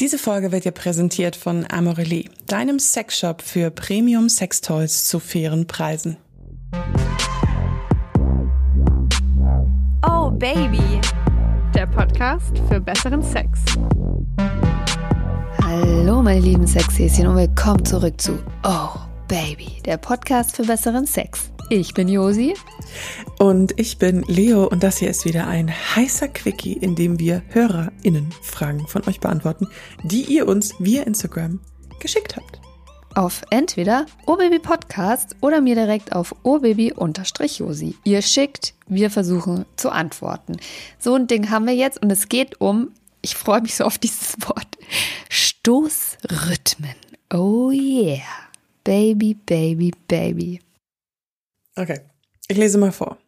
Diese 0.00 0.16
Folge 0.16 0.52
wird 0.52 0.64
dir 0.64 0.70
präsentiert 0.70 1.34
von 1.34 1.66
Amorelie, 1.68 2.30
deinem 2.46 2.78
Sexshop 2.78 3.42
für 3.42 3.72
Premium 3.72 4.28
Sextoys 4.28 5.06
zu 5.06 5.18
fairen 5.18 5.66
Preisen. 5.66 6.16
Oh 10.06 10.30
Baby, 10.30 11.00
der 11.74 11.88
Podcast 11.88 12.56
für 12.68 12.78
besseren 12.78 13.24
Sex. 13.24 13.58
Hallo 15.64 16.22
meine 16.22 16.40
lieben 16.40 16.68
Sexhäschen 16.68 17.26
und 17.26 17.34
willkommen 17.34 17.84
zurück 17.84 18.20
zu 18.20 18.38
Oh 18.62 19.00
Baby, 19.26 19.82
der 19.84 19.96
Podcast 19.96 20.54
für 20.54 20.62
besseren 20.62 21.06
Sex. 21.06 21.50
Ich 21.70 21.92
bin 21.92 22.08
Josi. 22.08 22.54
Und 23.38 23.78
ich 23.78 23.98
bin 23.98 24.22
Leo 24.22 24.66
und 24.66 24.82
das 24.82 24.96
hier 24.96 25.10
ist 25.10 25.26
wieder 25.26 25.46
ein 25.46 25.68
heißer 25.70 26.28
Quickie, 26.28 26.72
in 26.72 26.94
dem 26.94 27.18
wir 27.18 27.42
HörerInnen-Fragen 27.48 28.86
von 28.86 29.06
euch 29.06 29.20
beantworten, 29.20 29.68
die 30.02 30.22
ihr 30.22 30.48
uns 30.48 30.74
via 30.78 31.02
Instagram 31.02 31.60
geschickt 32.00 32.36
habt. 32.36 32.58
Auf 33.14 33.42
entweder 33.50 34.06
Ohrbaby 34.24 34.60
Podcast 34.60 35.36
oder 35.42 35.60
mir 35.60 35.74
direkt 35.74 36.12
auf 36.12 36.34
ohrbaby-josi. 36.42 37.96
Ihr 38.02 38.22
schickt, 38.22 38.72
wir 38.86 39.10
versuchen 39.10 39.66
zu 39.76 39.90
antworten. 39.90 40.56
So 40.98 41.16
ein 41.16 41.26
Ding 41.26 41.50
haben 41.50 41.66
wir 41.66 41.74
jetzt 41.74 42.00
und 42.00 42.10
es 42.10 42.30
geht 42.30 42.62
um, 42.62 42.92
ich 43.20 43.34
freue 43.34 43.60
mich 43.60 43.74
so 43.74 43.84
auf 43.84 43.98
dieses 43.98 44.36
Wort, 44.40 44.78
Stoßrhythmen. 45.28 46.94
Oh 47.30 47.70
yeah. 47.70 48.22
Baby, 48.84 49.34
baby, 49.34 49.92
baby. 50.06 50.60
Okay, 51.78 52.00
ich 52.48 52.56
lese 52.56 52.76
mal 52.76 52.92
vor. 52.92 53.18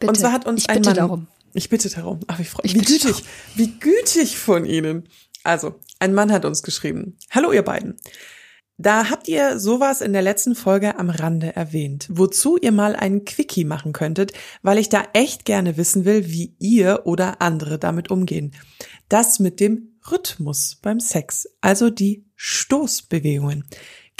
Bitte. 0.00 0.08
Und 0.10 0.16
zwar 0.16 0.32
hat 0.32 0.46
uns 0.46 0.62
ich 0.62 0.70
ein 0.70 0.76
bitte 0.76 0.88
Mann, 0.88 0.96
darum. 0.96 1.28
Ich 1.54 1.68
bitte 1.68 1.90
darum. 1.90 2.20
Ach, 2.26 2.38
ich 2.40 2.48
freue 2.48 2.64
Ich 2.64 2.74
Wie 2.74 2.80
gütig, 2.80 3.24
wie 3.54 3.78
gütig 3.78 4.38
von 4.38 4.64
Ihnen. 4.64 5.08
Also, 5.44 5.74
ein 5.98 6.14
Mann 6.14 6.32
hat 6.32 6.44
uns 6.44 6.62
geschrieben. 6.62 7.18
Hallo, 7.30 7.52
ihr 7.52 7.62
beiden. 7.62 7.96
Da 8.78 9.10
habt 9.10 9.28
ihr 9.28 9.60
sowas 9.60 10.00
in 10.00 10.12
der 10.12 10.22
letzten 10.22 10.54
Folge 10.54 10.98
am 10.98 11.10
Rande 11.10 11.54
erwähnt, 11.54 12.08
wozu 12.10 12.56
ihr 12.56 12.72
mal 12.72 12.96
einen 12.96 13.24
Quickie 13.24 13.64
machen 13.64 13.92
könntet, 13.92 14.32
weil 14.62 14.78
ich 14.78 14.88
da 14.88 15.04
echt 15.12 15.44
gerne 15.44 15.76
wissen 15.76 16.04
will, 16.04 16.28
wie 16.28 16.56
ihr 16.58 17.02
oder 17.04 17.42
andere 17.42 17.78
damit 17.78 18.10
umgehen. 18.10 18.54
Das 19.08 19.38
mit 19.38 19.60
dem 19.60 19.92
Rhythmus 20.10 20.78
beim 20.80 21.00
Sex, 21.00 21.48
also 21.60 21.90
die 21.90 22.24
Stoßbewegungen. 22.34 23.64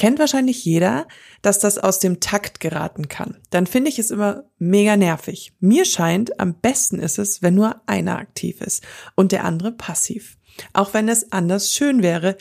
Kennt 0.03 0.19
wahrscheinlich 0.19 0.65
jeder, 0.65 1.07
dass 1.43 1.61
das 1.61 1.79
aus 1.79 2.01
dem 2.01 2.19
Takt 2.19 2.59
geraten 2.59 3.07
kann. 3.07 3.37
Dann 3.51 3.69
finde 3.69 3.89
ich 3.89 4.01
es 4.01 4.11
immer 4.11 4.51
mega 4.59 4.97
nervig. 4.97 5.53
Mir 5.61 5.85
scheint, 5.85 6.41
am 6.41 6.55
besten 6.55 6.99
ist 6.99 7.21
es, 7.21 7.41
wenn 7.41 7.55
nur 7.55 7.81
einer 7.87 8.19
aktiv 8.19 8.61
ist 8.63 8.83
und 9.15 9.31
der 9.31 9.45
andere 9.45 9.71
passiv. 9.71 10.39
Auch 10.73 10.93
wenn 10.93 11.09
es 11.09 11.31
anders 11.31 11.73
schön 11.73 12.03
wäre, 12.03 12.37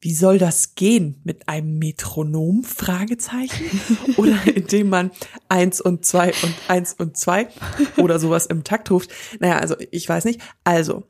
wie 0.00 0.14
soll 0.14 0.38
das 0.38 0.76
gehen 0.76 1.20
mit 1.24 1.48
einem 1.48 1.80
Metronom? 1.80 2.62
Fragezeichen. 2.62 3.80
Oder 4.16 4.38
indem 4.46 4.88
man 4.88 5.10
eins 5.48 5.80
und 5.80 6.06
zwei 6.06 6.28
und 6.44 6.54
eins 6.68 6.92
und 6.92 7.16
zwei 7.16 7.48
oder 7.96 8.20
sowas 8.20 8.46
im 8.46 8.62
Takt 8.62 8.88
ruft. 8.88 9.10
Naja, 9.40 9.58
also 9.58 9.74
ich 9.90 10.08
weiß 10.08 10.26
nicht. 10.26 10.40
Also, 10.62 11.08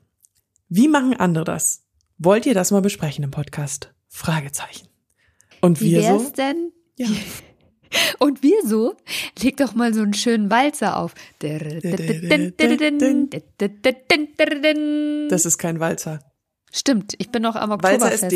wie 0.67 0.87
machen 0.87 1.15
andere 1.15 1.43
das? 1.43 1.83
Wollt 2.17 2.47
ihr 2.47 2.55
das 2.55 2.71
mal 2.71 2.81
besprechen 2.81 3.23
im 3.23 3.29
Podcast? 3.29 3.93
Fragezeichen. 4.07 4.90
Und 5.61 5.79
Wie 5.81 5.91
wir 5.91 6.01
wär's 6.01 6.23
so? 6.23 6.31
denn? 6.31 6.71
Ja. 6.97 7.07
Und 8.19 8.41
wir 8.41 8.65
so? 8.65 8.95
Leg 9.41 9.57
doch 9.57 9.75
mal 9.75 9.93
so 9.93 10.01
einen 10.01 10.13
schönen 10.13 10.49
Walzer 10.49 10.97
auf. 10.97 11.13
Das 15.29 15.45
ist 15.45 15.57
kein 15.57 15.79
Walzer. 15.79 16.19
Stimmt, 16.73 17.15
ich 17.17 17.29
bin 17.31 17.41
noch 17.41 17.57
am 17.57 17.69
Walzer 17.69 18.11
ist 18.11 18.23
Oktoberfest. 18.23 18.31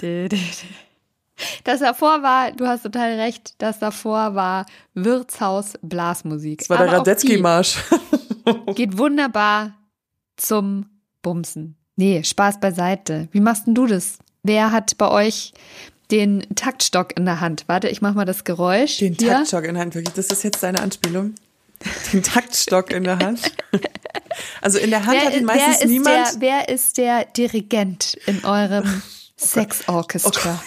de, 0.00 0.28
de. 0.28 0.38
Das 1.64 1.80
davor 1.80 2.22
war, 2.22 2.52
du 2.52 2.66
hast 2.66 2.82
total 2.82 3.20
recht, 3.20 3.54
das 3.58 3.78
davor 3.78 4.34
war 4.34 4.66
Wirtshaus 4.94 5.74
Blasmusik. 5.82 6.60
Das 6.60 6.70
war 6.70 6.78
der 6.78 6.92
Radetzky-Marsch. 6.92 7.78
Geht 8.74 8.96
wunderbar 8.98 9.74
zum 10.36 10.86
Bumsen. 11.22 11.76
Nee, 12.00 12.24
Spaß 12.24 12.60
beiseite. 12.60 13.28
Wie 13.30 13.40
machst 13.40 13.66
denn 13.66 13.74
du 13.74 13.86
das? 13.86 14.16
Wer 14.42 14.72
hat 14.72 14.96
bei 14.96 15.10
euch 15.10 15.52
den 16.10 16.46
Taktstock 16.54 17.14
in 17.14 17.26
der 17.26 17.42
Hand? 17.42 17.64
Warte, 17.66 17.90
ich 17.90 18.00
mach 18.00 18.14
mal 18.14 18.24
das 18.24 18.44
Geräusch. 18.44 18.96
Den 18.96 19.12
Hier. 19.12 19.28
Taktstock 19.28 19.66
in 19.66 19.74
der 19.74 19.82
Hand, 19.82 19.94
wirklich. 19.94 20.14
Das 20.14 20.28
ist 20.28 20.42
jetzt 20.42 20.62
deine 20.62 20.80
Anspielung. 20.80 21.34
Den 22.12 22.22
Taktstock 22.22 22.90
in 22.90 23.04
der 23.04 23.18
Hand. 23.18 23.52
Also 24.62 24.78
in 24.78 24.88
der 24.88 25.04
Hand 25.04 25.18
Wer, 25.18 25.26
hat 25.26 25.34
ihn 25.34 25.46
wer, 25.46 25.56
meistens 25.56 25.84
ist 25.84 25.90
niemand. 25.90 26.34
der, 26.34 26.40
wer 26.40 26.68
ist 26.70 26.96
der 26.98 27.24
Dirigent 27.26 28.18
in 28.26 28.44
eurem 28.44 29.02
Sexorchester? 29.36 30.62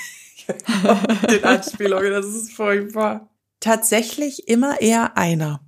den 1.30 1.44
Anspielungen, 1.44 2.12
das 2.12 2.26
ist 2.28 2.54
furchtbar. 2.54 3.30
Tatsächlich 3.60 4.48
immer 4.48 4.82
eher 4.82 5.18
einer. 5.18 5.62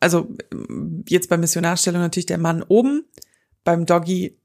Also 0.00 0.28
jetzt 1.08 1.28
bei 1.30 1.38
Missionarstellung 1.38 2.00
natürlich 2.00 2.26
der 2.26 2.38
Mann 2.38 2.62
oben, 2.62 3.04
beim 3.64 3.86
Doggy 3.86 4.38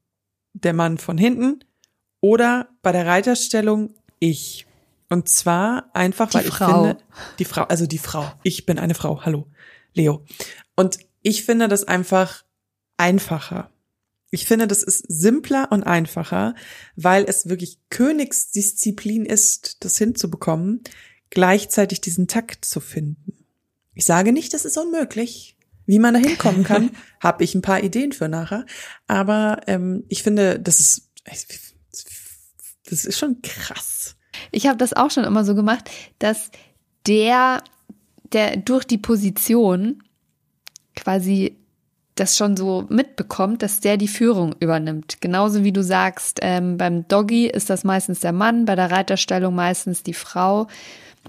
der 0.53 0.73
Mann 0.73 0.97
von 0.97 1.17
hinten 1.17 1.63
oder 2.21 2.69
bei 2.81 2.91
der 2.91 3.05
Reiterstellung 3.05 3.93
ich. 4.19 4.65
Und 5.09 5.27
zwar 5.29 5.89
einfach, 5.95 6.29
Die 6.29 6.35
weil 6.35 6.47
ich 6.47 6.53
Frau. 6.53 6.83
finde, 6.83 6.97
die 7.39 7.45
Frau, 7.45 7.63
also 7.63 7.87
die 7.87 7.97
Frau. 7.97 8.31
Ich 8.43 8.65
bin 8.65 8.77
eine 8.77 8.93
Frau. 8.93 9.25
Hallo, 9.25 9.47
Leo. 9.93 10.23
Und 10.75 10.99
ich 11.21 11.43
finde 11.45 11.67
das 11.67 11.83
einfach 11.85 12.43
einfacher. 12.97 13.71
Ich 14.31 14.45
finde, 14.45 14.67
das 14.67 14.83
ist 14.83 15.05
simpler 15.07 15.69
und 15.71 15.83
einfacher, 15.83 16.53
weil 16.95 17.25
es 17.27 17.49
wirklich 17.49 17.79
Königsdisziplin 17.89 19.25
ist, 19.25 19.83
das 19.83 19.97
hinzubekommen, 19.97 20.81
gleichzeitig 21.31 22.01
diesen 22.01 22.27
Takt 22.27 22.65
zu 22.65 22.79
finden. 22.79 23.45
Ich 23.95 24.05
sage 24.05 24.31
nicht, 24.31 24.53
das 24.53 24.65
ist 24.65 24.77
unmöglich. 24.77 25.57
Wie 25.89 25.97
man 25.97 26.13
da 26.13 26.19
hinkommen 26.19 26.63
kann, 26.63 26.91
habe 27.19 27.43
ich 27.43 27.55
ein 27.55 27.63
paar 27.63 27.83
Ideen 27.83 28.11
für 28.11 28.29
nachher. 28.29 28.63
Aber 29.07 29.61
ähm, 29.65 30.03
ich 30.07 30.21
finde, 30.21 30.59
das 30.59 30.79
ist, 30.79 31.09
das 32.87 33.05
ist 33.05 33.17
schon 33.17 33.41
krass. 33.41 34.15
Ich 34.51 34.67
habe 34.67 34.77
das 34.77 34.93
auch 34.93 35.09
schon 35.09 35.23
immer 35.23 35.43
so 35.43 35.55
gemacht, 35.55 35.89
dass 36.19 36.51
der, 37.07 37.63
der 38.33 38.57
durch 38.57 38.85
die 38.85 38.99
Position 38.99 40.03
quasi 40.95 41.57
das 42.13 42.37
schon 42.37 42.55
so 42.55 42.85
mitbekommt, 42.89 43.63
dass 43.63 43.79
der 43.79 43.97
die 43.97 44.07
Führung 44.07 44.53
übernimmt. 44.59 45.21
Genauso 45.21 45.63
wie 45.63 45.71
du 45.71 45.81
sagst, 45.81 46.37
ähm, 46.43 46.77
beim 46.77 47.07
Doggy 47.07 47.47
ist 47.47 47.71
das 47.71 47.83
meistens 47.83 48.19
der 48.19 48.33
Mann, 48.33 48.65
bei 48.65 48.75
der 48.75 48.91
Reiterstellung 48.91 49.55
meistens 49.55 50.03
die 50.03 50.13
Frau. 50.13 50.67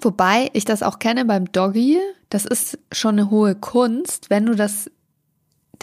Wobei 0.03 0.51
ich 0.53 0.67
das 0.67 0.83
auch 0.83 0.99
kenne 0.99 1.25
beim 1.25 1.51
Doggy, 1.51 1.99
das 2.31 2.45
ist 2.45 2.79
schon 2.93 3.19
eine 3.19 3.31
hohe 3.31 3.55
Kunst, 3.55 4.31
wenn 4.31 4.47
du 4.47 4.55
das, 4.55 4.91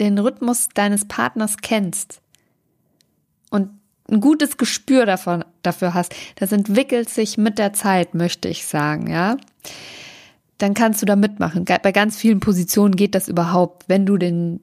den 0.00 0.18
Rhythmus 0.18 0.68
deines 0.74 1.06
Partners 1.06 1.58
kennst 1.58 2.20
und 3.50 3.70
ein 4.10 4.20
gutes 4.20 4.56
Gespür 4.56 5.04
davon, 5.06 5.44
dafür 5.62 5.94
hast. 5.94 6.14
Das 6.36 6.50
entwickelt 6.52 7.10
sich 7.10 7.36
mit 7.36 7.58
der 7.58 7.74
Zeit, 7.74 8.14
möchte 8.14 8.48
ich 8.48 8.66
sagen, 8.66 9.10
ja. 9.10 9.36
Dann 10.56 10.74
kannst 10.74 11.02
du 11.02 11.06
da 11.06 11.14
mitmachen. 11.14 11.64
Bei 11.64 11.92
ganz 11.92 12.16
vielen 12.16 12.40
Positionen 12.40 12.96
geht 12.96 13.14
das 13.14 13.28
überhaupt, 13.28 13.84
wenn 13.88 14.06
du 14.06 14.16
den, 14.16 14.60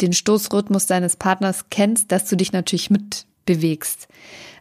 den 0.00 0.12
Stoßrhythmus 0.12 0.86
deines 0.86 1.16
Partners 1.16 1.66
kennst, 1.70 2.12
dass 2.12 2.28
du 2.28 2.36
dich 2.36 2.52
natürlich 2.52 2.90
mitbewegst, 2.90 4.08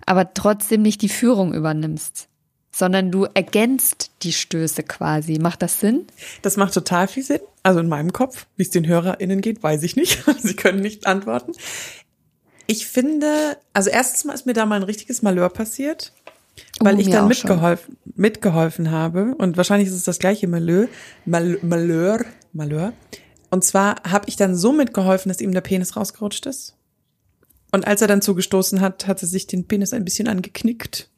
aber 0.05 0.33
trotzdem 0.33 0.83
nicht 0.83 1.01
die 1.01 1.09
Führung 1.09 1.53
übernimmst, 1.53 2.29
sondern 2.71 3.11
du 3.11 3.25
ergänzt 3.33 4.11
die 4.23 4.33
Stöße 4.33 4.83
quasi. 4.83 5.39
Macht 5.39 5.61
das 5.61 5.79
Sinn? 5.79 6.05
Das 6.41 6.57
macht 6.57 6.73
total 6.73 7.07
viel 7.07 7.23
Sinn. 7.23 7.39
Also 7.63 7.79
in 7.79 7.87
meinem 7.87 8.13
Kopf, 8.13 8.45
wie 8.55 8.63
es 8.63 8.69
den 8.69 8.87
HörerInnen 8.87 9.41
geht, 9.41 9.63
weiß 9.63 9.83
ich 9.83 9.95
nicht. 9.95 10.23
Sie 10.41 10.55
können 10.55 10.81
nicht 10.81 11.07
antworten. 11.07 11.53
Ich 12.67 12.87
finde, 12.87 13.57
also 13.73 13.89
erstens 13.89 14.25
mal 14.25 14.33
ist 14.33 14.45
mir 14.45 14.53
da 14.53 14.65
mal 14.65 14.75
ein 14.75 14.83
richtiges 14.83 15.21
Malheur 15.21 15.49
passiert, 15.49 16.11
weil 16.79 16.95
Oh, 16.95 16.99
ich 16.99 17.05
dann 17.09 17.19
schon. 17.19 17.27
mitgeholfen, 17.29 17.97
mitgeholfen 18.15 18.91
habe. 18.91 19.35
Und 19.37 19.57
wahrscheinlich 19.57 19.87
ist 19.87 19.95
es 19.95 20.03
das 20.03 20.19
gleiche 20.19 20.47
Malheur, 20.47 20.87
Mal, 21.25 21.57
Malheur, 21.61 22.25
Malheur. 22.53 22.93
Und 23.49 23.63
zwar 23.63 24.03
habe 24.03 24.27
ich 24.27 24.35
dann 24.35 24.55
so 24.55 24.73
mitgeholfen, 24.73 25.29
dass 25.29 25.39
ihm 25.39 25.53
der 25.53 25.61
Penis 25.61 25.95
rausgerutscht 25.95 26.45
ist. 26.45 26.75
Und 27.71 27.87
als 27.87 28.01
er 28.01 28.07
dann 28.07 28.21
zugestoßen 28.21 28.81
hat, 28.81 29.07
hat 29.07 29.21
er 29.21 29.27
sich 29.27 29.47
den 29.47 29.67
Penis 29.67 29.93
ein 29.93 30.03
bisschen 30.03 30.27
angeknickt. 30.27 31.09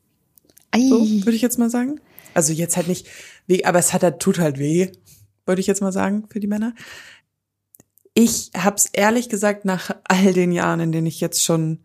So, 0.75 1.25
würde 1.25 1.35
ich 1.35 1.41
jetzt 1.41 1.59
mal 1.59 1.69
sagen. 1.69 1.99
Also 2.33 2.53
jetzt 2.53 2.77
halt 2.77 2.87
nicht 2.87 3.07
weh, 3.47 3.63
aber 3.63 3.79
es 3.79 3.93
hat 3.93 4.03
halt, 4.03 4.19
tut 4.19 4.39
halt 4.39 4.59
weh, 4.59 4.91
würde 5.45 5.61
ich 5.61 5.67
jetzt 5.67 5.81
mal 5.81 5.91
sagen, 5.91 6.25
für 6.29 6.39
die 6.39 6.47
Männer. 6.47 6.73
Ich 8.13 8.51
hab's 8.55 8.89
ehrlich 8.91 9.29
gesagt 9.29 9.65
nach 9.65 9.95
all 10.03 10.33
den 10.33 10.51
Jahren, 10.51 10.79
in 10.79 10.91
denen 10.91 11.07
ich 11.07 11.21
jetzt 11.21 11.43
schon 11.43 11.79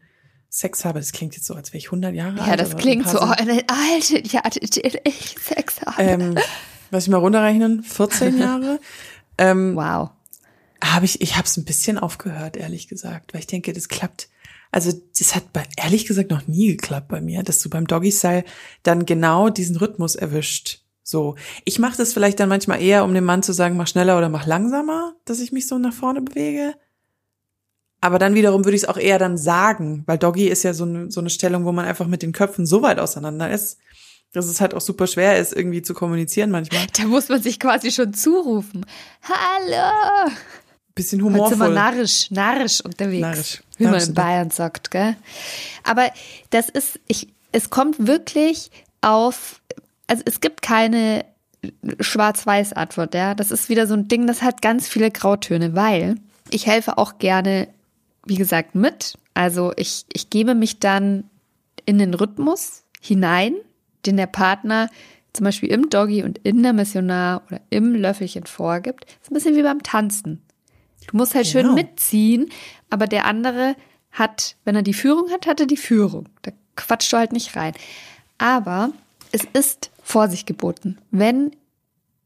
Sex 0.54 0.84
habe, 0.84 1.00
das 1.00 1.10
klingt 1.10 1.34
jetzt 1.34 1.46
so, 1.46 1.54
als 1.54 1.70
wäre 1.72 1.78
ich 1.78 1.86
100 1.86 2.14
Jahre 2.14 2.40
alt. 2.40 2.48
Ja, 2.48 2.56
das 2.56 2.76
klingt 2.76 3.08
so, 3.08 3.18
oh, 3.18 3.24
alte, 3.24 4.22
ja, 4.28 4.42
ich 5.04 5.36
Sex 5.40 5.80
habe. 5.84 6.00
Ähm, 6.02 6.38
lass 6.92 7.04
ich 7.04 7.10
mal 7.10 7.16
runterrechnen, 7.16 7.82
14 7.82 8.38
Jahre. 8.38 8.80
Ähm, 9.36 9.74
wow. 9.74 10.10
habe 10.80 11.06
ich, 11.06 11.20
ich 11.20 11.34
habe 11.34 11.44
es 11.44 11.56
ein 11.56 11.64
bisschen 11.64 11.98
aufgehört, 11.98 12.56
ehrlich 12.56 12.86
gesagt, 12.86 13.34
weil 13.34 13.40
ich 13.40 13.48
denke, 13.48 13.72
das 13.72 13.88
klappt. 13.88 14.28
Also 14.74 14.90
das 15.16 15.36
hat 15.36 15.52
bei, 15.52 15.62
ehrlich 15.76 16.04
gesagt 16.04 16.32
noch 16.32 16.48
nie 16.48 16.76
geklappt 16.76 17.06
bei 17.06 17.20
mir, 17.20 17.44
dass 17.44 17.60
du 17.60 17.70
beim 17.70 17.86
Doggy 17.86 18.10
Style 18.10 18.42
dann 18.82 19.06
genau 19.06 19.48
diesen 19.48 19.76
Rhythmus 19.76 20.16
erwischt. 20.16 20.80
So, 21.04 21.36
ich 21.64 21.78
mache 21.78 21.96
das 21.96 22.12
vielleicht 22.12 22.40
dann 22.40 22.48
manchmal 22.48 22.82
eher, 22.82 23.04
um 23.04 23.14
dem 23.14 23.22
Mann 23.22 23.44
zu 23.44 23.52
sagen, 23.52 23.76
mach 23.76 23.86
schneller 23.86 24.18
oder 24.18 24.28
mach 24.28 24.46
langsamer, 24.46 25.14
dass 25.26 25.38
ich 25.38 25.52
mich 25.52 25.68
so 25.68 25.78
nach 25.78 25.92
vorne 25.92 26.22
bewege. 26.22 26.74
Aber 28.00 28.18
dann 28.18 28.34
wiederum 28.34 28.64
würde 28.64 28.74
ich 28.74 28.82
es 28.82 28.88
auch 28.88 28.96
eher 28.96 29.20
dann 29.20 29.38
sagen, 29.38 30.02
weil 30.06 30.18
Doggy 30.18 30.48
ist 30.48 30.64
ja 30.64 30.74
so 30.74 30.82
eine, 30.82 31.08
so 31.08 31.20
eine 31.20 31.30
Stellung, 31.30 31.64
wo 31.66 31.70
man 31.70 31.84
einfach 31.84 32.08
mit 32.08 32.22
den 32.22 32.32
Köpfen 32.32 32.66
so 32.66 32.82
weit 32.82 32.98
auseinander 32.98 33.48
ist, 33.52 33.78
dass 34.32 34.46
es 34.46 34.60
halt 34.60 34.74
auch 34.74 34.80
super 34.80 35.06
schwer 35.06 35.38
ist, 35.38 35.52
irgendwie 35.52 35.82
zu 35.82 35.94
kommunizieren 35.94 36.50
manchmal. 36.50 36.84
Da 36.98 37.04
muss 37.04 37.28
man 37.28 37.40
sich 37.40 37.60
quasi 37.60 37.92
schon 37.92 38.12
zurufen. 38.12 38.84
Hallo! 39.22 40.32
Bisschen 40.96 41.22
Heute 41.22 41.34
sind 41.36 41.58
wir 41.58 41.66
humorvoll. 41.66 41.74
narrisch, 41.74 42.30
narrisch 42.32 42.80
unterwegs. 42.80 43.20
Narrisch. 43.20 43.62
Wie 43.78 43.84
man 43.84 44.00
in 44.00 44.14
Bayern 44.14 44.50
sagt, 44.50 44.90
gell? 44.90 45.16
Aber 45.82 46.10
das 46.50 46.68
ist, 46.68 47.00
ich, 47.08 47.28
es 47.52 47.70
kommt 47.70 48.06
wirklich 48.06 48.70
auf, 49.00 49.60
also 50.06 50.22
es 50.26 50.40
gibt 50.40 50.62
keine 50.62 51.24
Schwarz-Weiß-Antwort, 52.00 53.14
ja. 53.14 53.34
Das 53.34 53.50
ist 53.50 53.68
wieder 53.68 53.86
so 53.86 53.94
ein 53.94 54.08
Ding, 54.08 54.26
das 54.26 54.42
hat 54.42 54.62
ganz 54.62 54.88
viele 54.88 55.10
Grautöne, 55.10 55.74
weil 55.74 56.16
ich 56.50 56.66
helfe 56.66 56.98
auch 56.98 57.18
gerne, 57.18 57.68
wie 58.26 58.36
gesagt, 58.36 58.74
mit. 58.74 59.14
Also 59.34 59.72
ich, 59.76 60.06
ich 60.12 60.30
gebe 60.30 60.54
mich 60.54 60.78
dann 60.78 61.24
in 61.86 61.98
den 61.98 62.14
Rhythmus 62.14 62.84
hinein, 63.00 63.54
den 64.06 64.16
der 64.16 64.26
Partner 64.26 64.88
zum 65.32 65.44
Beispiel 65.44 65.70
im 65.70 65.90
Doggy 65.90 66.22
und 66.22 66.38
in 66.38 66.62
der 66.62 66.72
Missionar 66.72 67.42
oder 67.48 67.60
im 67.70 67.94
Löffelchen 67.94 68.46
vorgibt. 68.46 69.04
Das 69.04 69.14
ist 69.22 69.30
ein 69.30 69.34
bisschen 69.34 69.56
wie 69.56 69.62
beim 69.62 69.82
Tanzen. 69.82 70.42
Du 71.08 71.16
musst 71.16 71.34
halt 71.34 71.46
schön 71.46 71.62
Genau. 71.62 71.74
mitziehen, 71.74 72.48
aber 72.90 73.06
der 73.06 73.26
andere 73.26 73.76
hat, 74.12 74.56
wenn 74.64 74.76
er 74.76 74.82
die 74.82 74.94
Führung 74.94 75.30
hat, 75.30 75.46
hat 75.46 75.60
er 75.60 75.66
die 75.66 75.76
Führung. 75.76 76.28
Da 76.42 76.52
quatscht 76.76 77.12
du 77.12 77.16
halt 77.16 77.32
nicht 77.32 77.56
rein. 77.56 77.72
Aber 78.38 78.90
es 79.32 79.42
ist 79.52 79.90
Vorsicht 80.02 80.46
geboten. 80.46 80.98
Wenn 81.10 81.50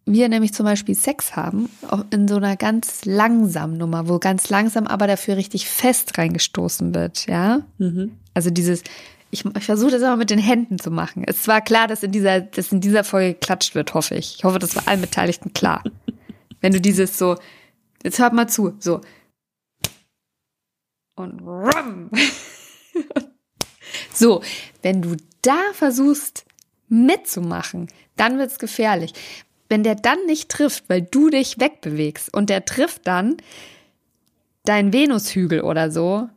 wir 0.05 0.29
nämlich 0.29 0.55
zum 0.55 0.65
Beispiel 0.65 0.95
Sex 0.95 1.37
haben, 1.37 1.69
auch 1.89 2.05
in 2.11 2.29
so 2.29 2.37
einer 2.37 2.57
ganz 2.57 3.05
langsamen 3.05 3.77
Nummer, 3.77 4.09
wo 4.09 4.19
ganz 4.19 4.49
langsam 4.49 4.87
aber 4.87 5.07
dafür 5.07 5.37
richtig 5.37 5.69
fest 5.69 6.17
reingestoßen 6.19 6.95
wird, 6.95 7.27
ja. 7.27 7.61
Also 8.35 8.51
dieses, 8.51 8.83
ich, 9.31 9.45
ich 9.45 9.65
versuche 9.65 9.91
das 9.91 10.01
immer 10.03 10.17
mit 10.17 10.31
den 10.31 10.39
Händen 10.39 10.79
zu 10.79 10.91
machen. 10.91 11.25
Es 11.27 11.47
war 11.47 11.61
klar, 11.61 11.89
dass 11.89 12.03
in 12.03 12.13
dieser, 12.13 12.41
dass 12.41 12.73
in 12.73 12.81
dieser 12.81 13.05
Folge 13.05 13.35
geklatscht 13.35 13.75
wird, 13.75 13.93
hoffe 13.95 14.15
ich. 14.15 14.37
Ich 14.39 14.45
hoffe, 14.45 14.59
das 14.59 14.75
war 14.77 14.89
allen 14.89 15.01
Beteiligten 15.03 15.53
klar. 15.53 15.83
Wenn 16.63 16.73
du 16.73 16.81
dieses 16.81 17.19
so, 17.19 17.37
jetzt 18.08 18.19
hört 18.19 18.32
mal 18.32 18.49
zu, 18.49 18.75
so. 18.81 19.00
Und 21.14 21.40
rum. 21.40 22.10
So, 24.12 24.43
wenn 24.82 25.00
du 25.00 25.16
da 25.43 25.58
versuchst 25.72 26.44
mitzumachen, 26.88 27.88
dann 28.16 28.38
wird's 28.38 28.58
gefährlich. 28.58 29.12
Wenn 29.69 29.84
der 29.84 29.94
dann 29.94 30.26
nicht 30.26 30.49
trifft, 30.49 30.88
weil 30.88 31.02
du 31.02 31.31
dich 31.31 31.60
wegbewegst 31.60 32.34
und 32.34 32.50
der 32.50 32.64
trifft 32.64 33.06
dann 33.06 33.37
deinen 34.64 34.93
Venushügel 34.93 35.60
oder 35.60 35.93
so, 35.93 36.28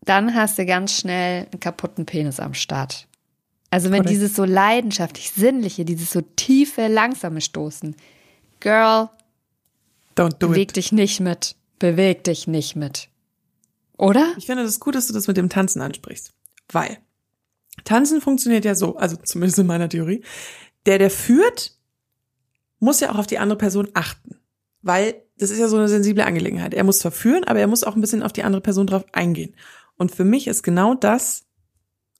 dann 0.00 0.34
hast 0.34 0.58
du 0.58 0.66
ganz 0.66 0.94
schnell 0.94 1.46
einen 1.52 1.60
kaputten 1.60 2.06
Penis 2.06 2.40
am 2.40 2.54
Start. 2.54 3.06
Also 3.70 3.90
wenn 3.90 4.02
Korrekt. 4.02 4.10
dieses 4.10 4.34
so 4.34 4.44
leidenschaftlich 4.44 5.30
sinnliche, 5.30 5.84
dieses 5.84 6.10
so 6.10 6.22
tiefe, 6.22 6.88
langsame 6.88 7.40
Stoßen, 7.40 7.94
Girl, 8.60 9.10
Don't 10.18 10.38
do 10.38 10.48
beweg 10.48 10.70
it. 10.70 10.76
dich 10.76 10.92
nicht 10.92 11.20
mit, 11.20 11.56
beweg 11.78 12.24
dich 12.24 12.46
nicht 12.46 12.76
mit. 12.76 13.08
Oder? 13.96 14.34
Ich 14.36 14.46
finde 14.46 14.62
das 14.62 14.80
gut, 14.80 14.94
dass 14.94 15.06
du 15.06 15.12
das 15.12 15.26
mit 15.28 15.36
dem 15.36 15.48
Tanzen 15.48 15.80
ansprichst. 15.80 16.32
Weil 16.70 16.98
Tanzen 17.84 18.20
funktioniert 18.20 18.64
ja 18.64 18.74
so, 18.74 18.96
also 18.96 19.16
zumindest 19.16 19.58
in 19.58 19.66
meiner 19.66 19.88
Theorie. 19.88 20.22
Der, 20.86 20.98
der 20.98 21.10
führt, 21.10 21.76
muss 22.78 23.00
ja 23.00 23.10
auch 23.12 23.18
auf 23.18 23.26
die 23.26 23.38
andere 23.38 23.58
Person 23.58 23.88
achten. 23.94 24.36
Weil 24.82 25.22
das 25.36 25.50
ist 25.50 25.58
ja 25.58 25.68
so 25.68 25.76
eine 25.76 25.88
sensible 25.88 26.24
Angelegenheit. 26.24 26.74
Er 26.74 26.84
muss 26.84 27.00
zwar 27.00 27.12
führen, 27.12 27.44
aber 27.44 27.60
er 27.60 27.66
muss 27.66 27.84
auch 27.84 27.94
ein 27.94 28.00
bisschen 28.00 28.22
auf 28.22 28.32
die 28.32 28.42
andere 28.42 28.60
Person 28.60 28.86
drauf 28.86 29.04
eingehen. 29.12 29.54
Und 29.96 30.14
für 30.14 30.24
mich 30.24 30.46
ist 30.46 30.62
genau 30.62 30.94
das 30.94 31.46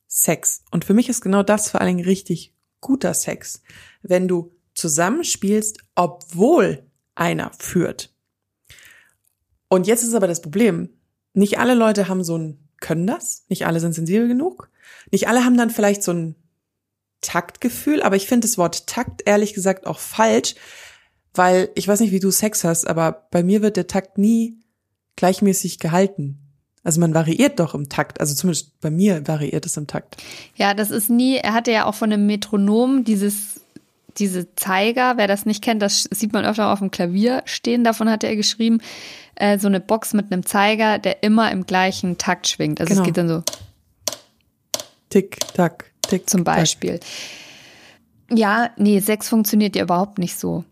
Sex. 0.06 0.62
Und 0.70 0.84
für 0.84 0.94
mich 0.94 1.08
ist 1.08 1.20
genau 1.20 1.42
das 1.42 1.70
vor 1.70 1.80
allen 1.80 1.96
Dingen 1.96 2.08
richtig 2.08 2.54
guter 2.80 3.14
Sex. 3.14 3.62
Wenn 4.02 4.28
du 4.28 4.56
zusammenspielst, 4.74 5.78
obwohl 5.94 6.87
einer 7.18 7.50
führt. 7.58 8.10
Und 9.68 9.86
jetzt 9.86 10.02
ist 10.02 10.14
aber 10.14 10.26
das 10.26 10.40
Problem, 10.42 10.90
nicht 11.34 11.58
alle 11.58 11.74
Leute 11.74 12.08
haben 12.08 12.24
so 12.24 12.36
ein, 12.38 12.58
können 12.80 13.06
das, 13.06 13.44
nicht 13.48 13.66
alle 13.66 13.80
sind 13.80 13.92
sensibel 13.92 14.28
genug, 14.28 14.70
nicht 15.10 15.28
alle 15.28 15.44
haben 15.44 15.56
dann 15.56 15.70
vielleicht 15.70 16.02
so 16.02 16.12
ein 16.12 16.34
Taktgefühl, 17.20 18.02
aber 18.02 18.16
ich 18.16 18.26
finde 18.26 18.46
das 18.46 18.58
Wort 18.58 18.86
Takt 18.86 19.22
ehrlich 19.26 19.52
gesagt 19.52 19.86
auch 19.86 19.98
falsch, 19.98 20.54
weil 21.34 21.70
ich 21.74 21.86
weiß 21.86 22.00
nicht, 22.00 22.12
wie 22.12 22.20
du 22.20 22.30
Sex 22.30 22.64
hast, 22.64 22.86
aber 22.86 23.26
bei 23.30 23.42
mir 23.42 23.62
wird 23.62 23.76
der 23.76 23.86
Takt 23.86 24.18
nie 24.18 24.60
gleichmäßig 25.16 25.78
gehalten. 25.78 26.38
Also 26.84 27.00
man 27.00 27.12
variiert 27.12 27.58
doch 27.58 27.74
im 27.74 27.88
Takt, 27.88 28.20
also 28.20 28.34
zumindest 28.34 28.80
bei 28.80 28.90
mir 28.90 29.26
variiert 29.26 29.66
es 29.66 29.76
im 29.76 29.86
Takt. 29.86 30.16
Ja, 30.56 30.74
das 30.74 30.90
ist 30.90 31.10
nie, 31.10 31.36
er 31.36 31.52
hatte 31.52 31.72
ja 31.72 31.84
auch 31.84 31.94
von 31.94 32.12
einem 32.12 32.26
Metronom 32.26 33.04
dieses, 33.04 33.60
diese 34.18 34.54
Zeiger, 34.56 35.16
wer 35.16 35.26
das 35.26 35.46
nicht 35.46 35.62
kennt, 35.62 35.82
das 35.82 36.02
sieht 36.10 36.32
man 36.32 36.44
öfter 36.44 36.72
auf 36.72 36.78
dem 36.80 36.90
Klavier 36.90 37.42
stehen, 37.44 37.84
davon 37.84 38.10
hatte 38.10 38.26
er 38.26 38.36
geschrieben, 38.36 38.80
äh, 39.36 39.58
so 39.58 39.68
eine 39.68 39.80
Box 39.80 40.12
mit 40.14 40.32
einem 40.32 40.44
Zeiger, 40.44 40.98
der 40.98 41.22
immer 41.22 41.50
im 41.52 41.64
gleichen 41.66 42.18
Takt 42.18 42.48
schwingt. 42.48 42.80
Also 42.80 42.90
Genau. 42.90 43.02
es 43.02 43.06
geht 43.06 43.16
dann 43.16 43.28
so 43.28 43.42
Tick, 45.10 45.38
tack, 45.54 45.90
tick. 46.02 46.28
zum 46.28 46.44
tack. 46.44 46.56
Beispiel. 46.56 47.00
Ja, 48.30 48.70
nee, 48.76 49.00
Sex 49.00 49.28
funktioniert 49.28 49.74
ja 49.74 49.82
überhaupt 49.84 50.18
nicht 50.18 50.38
so. 50.38 50.64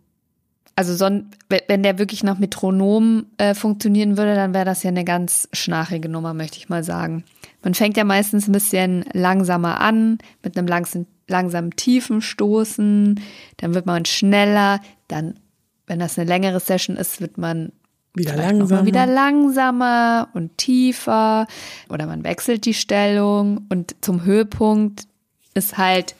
Also 0.78 0.94
son, 0.94 1.30
wenn- 1.48 1.62
wenn 1.68 1.82
der 1.82 1.98
wirklich 1.98 2.22
nach 2.22 2.38
Metronom 2.38 3.26
äh, 3.38 3.54
funktionieren 3.54 4.18
würde, 4.18 4.34
dann 4.34 4.52
wäre 4.52 4.66
das 4.66 4.82
ja 4.82 4.88
eine 4.90 5.04
ganz 5.04 5.48
schnarchige 5.54 6.10
Nummer, 6.10 6.34
möchte 6.34 6.58
ich 6.58 6.68
mal 6.68 6.84
sagen. 6.84 7.24
Man 7.62 7.72
fängt 7.72 7.96
ja 7.96 8.04
meistens 8.04 8.46
ein 8.46 8.52
bisschen 8.52 9.06
langsamer 9.14 9.80
an, 9.80 10.18
mit 10.42 10.58
einem 10.58 10.66
langsamen, 10.68 11.06
langsamen 11.28 11.72
tiefen 11.72 12.20
Stoßen, 12.20 13.20
dann 13.56 13.74
wird 13.74 13.86
man 13.86 14.04
schneller, 14.04 14.80
dann, 15.08 15.38
wenn 15.86 15.98
das 15.98 16.18
eine 16.18 16.28
längere 16.28 16.60
Session 16.60 16.96
ist, 16.96 17.20
wird 17.20 17.38
man 17.38 17.72
Wieder 18.14 18.36
langsamer. 18.36 18.86
wieder 18.86 19.06
langsamer 19.06 20.28
und 20.32 20.56
tiefer 20.56 21.46
oder 21.90 22.06
man 22.06 22.24
wechselt 22.24 22.64
die 22.64 22.74
Stellung 22.74 23.66
und 23.68 23.94
zum 24.00 24.24
Höhepunkt 24.24 25.06
ist 25.54 25.76
halt 25.76 26.14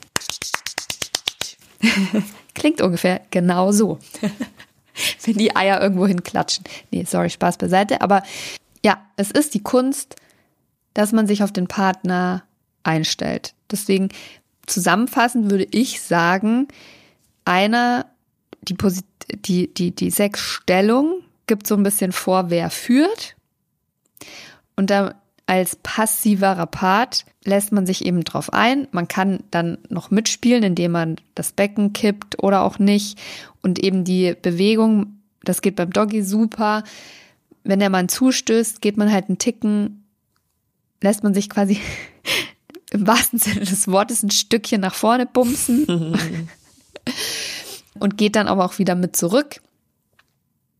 klingt 2.53 2.81
ungefähr 2.81 3.21
genau 3.31 3.71
so. 3.71 3.99
Wenn 5.23 5.35
die 5.35 5.55
Eier 5.55 5.79
irgendwo 5.81 6.07
hinklatschen. 6.07 6.63
Nee, 6.91 7.05
sorry, 7.07 7.29
Spaß 7.29 7.57
beiseite, 7.57 8.01
aber 8.01 8.23
ja, 8.83 8.99
es 9.15 9.29
ist 9.31 9.53
die 9.53 9.61
Kunst, 9.61 10.15
dass 10.93 11.11
man 11.11 11.27
sich 11.27 11.43
auf 11.43 11.51
den 11.51 11.67
Partner 11.67 12.43
einstellt. 12.83 13.53
Deswegen 13.69 14.09
zusammenfassend 14.67 15.49
würde 15.49 15.67
ich 15.71 16.01
sagen, 16.01 16.67
einer 17.45 18.05
die 18.61 18.75
Posit 18.75 19.05
die 19.45 19.73
die 19.73 19.91
die 19.91 20.11
Sexstellung 20.11 21.21
gibt 21.47 21.65
so 21.65 21.75
ein 21.75 21.83
bisschen 21.83 22.11
vor, 22.11 22.49
wer 22.49 22.69
führt. 22.69 23.35
Und 24.75 24.89
dann 24.89 25.15
als 25.47 25.77
passiverer 25.77 26.65
Part 26.65 27.25
lässt 27.45 27.71
man 27.71 27.85
sich 27.85 28.05
eben 28.05 28.23
drauf 28.25 28.51
ein. 28.51 28.87
Man 28.91 29.07
kann 29.07 29.39
dann 29.49 29.77
noch 29.87 30.11
mitspielen, 30.11 30.61
indem 30.61 30.91
man 30.91 31.15
das 31.35 31.53
Becken 31.53 31.93
kippt 31.93 32.43
oder 32.43 32.63
auch 32.63 32.79
nicht. 32.79 33.17
Und 33.63 33.79
eben 33.79 34.03
die 34.03 34.35
Bewegung, 34.39 35.21
das 35.43 35.61
geht 35.61 35.77
beim 35.77 35.91
Doggy 35.91 36.21
super. 36.21 36.83
Wenn 37.63 37.79
der 37.79 37.89
Mann 37.89 38.09
zustößt, 38.09 38.81
geht 38.81 38.97
man 38.97 39.11
halt 39.11 39.29
einen 39.29 39.37
Ticken, 39.37 40.03
lässt 41.01 41.23
man 41.23 41.33
sich 41.33 41.49
quasi 41.49 41.79
im 42.91 43.05
wahrsten 43.07 43.39
Sinne 43.39 43.61
des 43.61 43.87
Wortes 43.87 44.23
ein 44.23 44.31
Stückchen 44.31 44.81
nach 44.81 44.95
vorne 44.95 45.25
bumsen 45.25 46.17
und 47.99 48.17
geht 48.17 48.35
dann 48.35 48.47
aber 48.47 48.65
auch 48.65 48.77
wieder 48.79 48.95
mit 48.95 49.15
zurück. 49.15 49.61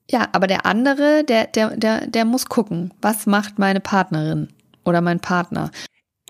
Ja, 0.09 0.29
aber 0.31 0.47
der 0.47 0.65
andere, 0.65 1.23
der, 1.25 1.47
der, 1.47 1.75
der, 1.75 2.07
der 2.07 2.25
muss 2.25 2.45
gucken, 2.45 2.93
was 3.01 3.25
macht 3.25 3.59
meine 3.59 3.81
Partnerin 3.81 4.47
oder 4.85 5.01
mein 5.01 5.19
Partner. 5.19 5.69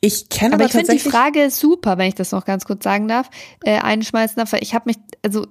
Ich 0.02 0.30
kenne 0.30 0.56
Aber 0.56 0.64
aber, 0.64 0.66
ich 0.66 0.72
finde 0.72 0.94
die 1.04 1.10
Frage 1.10 1.50
super, 1.52 1.98
wenn 1.98 2.08
ich 2.08 2.16
das 2.16 2.32
noch 2.32 2.46
ganz 2.46 2.66
kurz 2.66 2.84
sagen 2.84 3.08
darf, 3.08 3.30
äh, 3.64 3.80
einschmeißen 3.80 4.36
darf, 4.36 4.54
ich 4.54 4.74
habe 4.74 4.90
mich, 4.90 4.98
also 5.24 5.48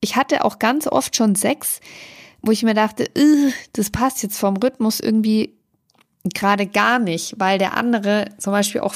ich 0.00 0.16
hatte 0.16 0.44
auch 0.44 0.58
ganz 0.58 0.86
oft 0.86 1.16
schon 1.16 1.34
Sex, 1.34 1.80
wo 2.40 2.52
ich 2.52 2.62
mir 2.62 2.74
dachte, 2.74 3.10
"Ugh, 3.16 3.52
das 3.72 3.90
passt 3.90 4.22
jetzt 4.22 4.38
vom 4.38 4.56
Rhythmus 4.56 5.00
irgendwie 5.00 5.56
gerade 6.24 6.66
gar 6.66 6.98
nicht, 6.98 7.34
weil 7.38 7.58
der 7.58 7.76
andere 7.76 8.26
zum 8.38 8.52
Beispiel 8.52 8.80
auch 8.80 8.94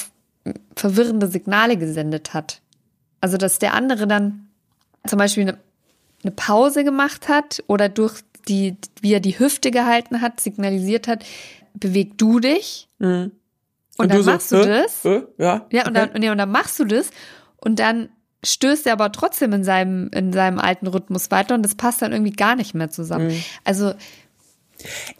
verwirrende 0.75 1.27
Signale 1.27 1.77
gesendet 1.77 2.33
hat. 2.33 2.61
Also 3.21 3.37
dass 3.37 3.59
der 3.59 3.73
andere 3.73 4.07
dann 4.07 4.47
zum 5.07 5.19
Beispiel 5.19 5.43
eine, 5.43 5.57
eine 6.23 6.31
Pause 6.31 6.83
gemacht 6.83 7.29
hat 7.29 7.63
oder 7.67 7.89
durch 7.89 8.21
die, 8.47 8.75
wie 9.01 9.13
er 9.13 9.19
die 9.19 9.39
Hüfte 9.39 9.71
gehalten 9.71 10.21
hat, 10.21 10.39
signalisiert 10.39 11.07
hat, 11.07 11.23
beweg 11.73 12.17
du 12.17 12.39
dich. 12.39 12.87
Mhm. 12.99 13.31
Und, 13.97 14.11
dann 14.11 14.25
machst 14.25 14.51
du 14.51 14.57
äh, 14.57 14.83
das. 14.83 15.05
Äh, 15.05 15.23
ja. 15.37 15.65
Ja, 15.71 15.87
und 15.87 15.93
dann, 15.93 16.09
und, 16.11 16.23
ja, 16.23 16.31
und 16.31 16.37
dann 16.37 16.51
machst 16.51 16.79
du 16.79 16.85
das 16.85 17.09
und 17.57 17.79
dann 17.79 18.09
stößt 18.43 18.87
er 18.87 18.93
aber 18.93 19.11
trotzdem 19.11 19.53
in 19.53 19.63
seinem, 19.63 20.09
in 20.09 20.33
seinem 20.33 20.59
alten 20.59 20.87
Rhythmus 20.87 21.31
weiter 21.31 21.55
und 21.55 21.63
das 21.63 21.75
passt 21.75 22.01
dann 22.01 22.11
irgendwie 22.11 22.33
gar 22.33 22.55
nicht 22.55 22.73
mehr 22.73 22.89
zusammen. 22.89 23.27
Mhm. 23.27 23.43
Also, 23.63 23.93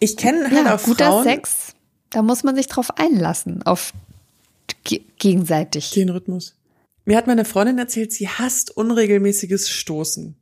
Ich 0.00 0.16
kenne 0.16 0.50
halt 0.50 0.66
ja, 0.66 0.74
auch 0.74 0.82
guter 0.82 1.06
Frauen, 1.06 1.24
Sex, 1.24 1.74
da 2.10 2.22
muss 2.22 2.42
man 2.42 2.54
sich 2.54 2.66
drauf 2.66 2.98
einlassen, 2.98 3.62
auf 3.64 3.92
ge 4.84 5.02
gegenseitig. 5.18 5.90
den 5.90 6.10
Rhythmus. 6.10 6.56
Mir 7.04 7.16
hat 7.16 7.26
meine 7.26 7.44
Freundin 7.44 7.78
erzählt, 7.78 8.12
sie 8.12 8.28
hasst 8.28 8.70
unregelmäßiges 8.76 9.68
Stoßen. 9.68 10.36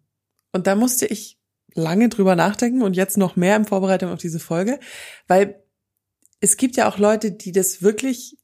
Und 0.53 0.67
da 0.67 0.75
musste 0.75 1.07
ich 1.07 1.39
lange 1.75 2.09
drüber 2.09 2.37
nachdenken 2.37 2.83
und 2.83 2.95
jetzt 2.95 3.17
noch 3.17 3.37
mehr 3.37 3.57
in 3.57 3.65
Vorbereitung 3.65 4.11
auf 4.13 4.21
diese 4.21 4.39
Folge, 4.39 4.79
weil 5.27 5.63
es 6.41 6.57
gibt 6.57 6.77
ja 6.77 6.89
auch 6.89 6.99
Leute, 6.99 7.33
die 7.33 7.53
das 7.53 7.83
wirklich 7.83 8.37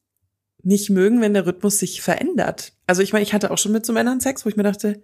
nicht 0.62 0.90
mögen, 0.90 1.20
wenn 1.20 1.34
der 1.34 1.46
Rhythmus 1.46 1.78
sich 1.78 2.02
verändert. 2.02 2.72
Also 2.86 3.02
ich 3.02 3.12
meine, 3.12 3.22
ich 3.22 3.32
hatte 3.32 3.50
auch 3.50 3.58
schon 3.58 3.72
mit 3.72 3.84
so 3.84 3.92
Männern 3.92 4.20
Sex, 4.20 4.44
wo 4.44 4.48
ich 4.48 4.56
mir 4.56 4.62
dachte, 4.62 5.02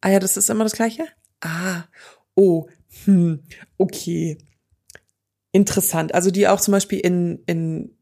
ah 0.00 0.10
ja, 0.10 0.18
das 0.18 0.36
ist 0.36 0.50
immer 0.50 0.64
das 0.64 0.74
Gleiche? 0.74 1.06
Ah, 1.40 1.84
oh, 2.34 2.68
hm, 3.04 3.40
okay. 3.78 4.38
Interessant. 5.52 6.14
Also 6.14 6.30
die 6.30 6.48
auch 6.48 6.60
zum 6.60 6.72
Beispiel 6.72 7.00
in, 7.00 7.42
in, 7.46 7.93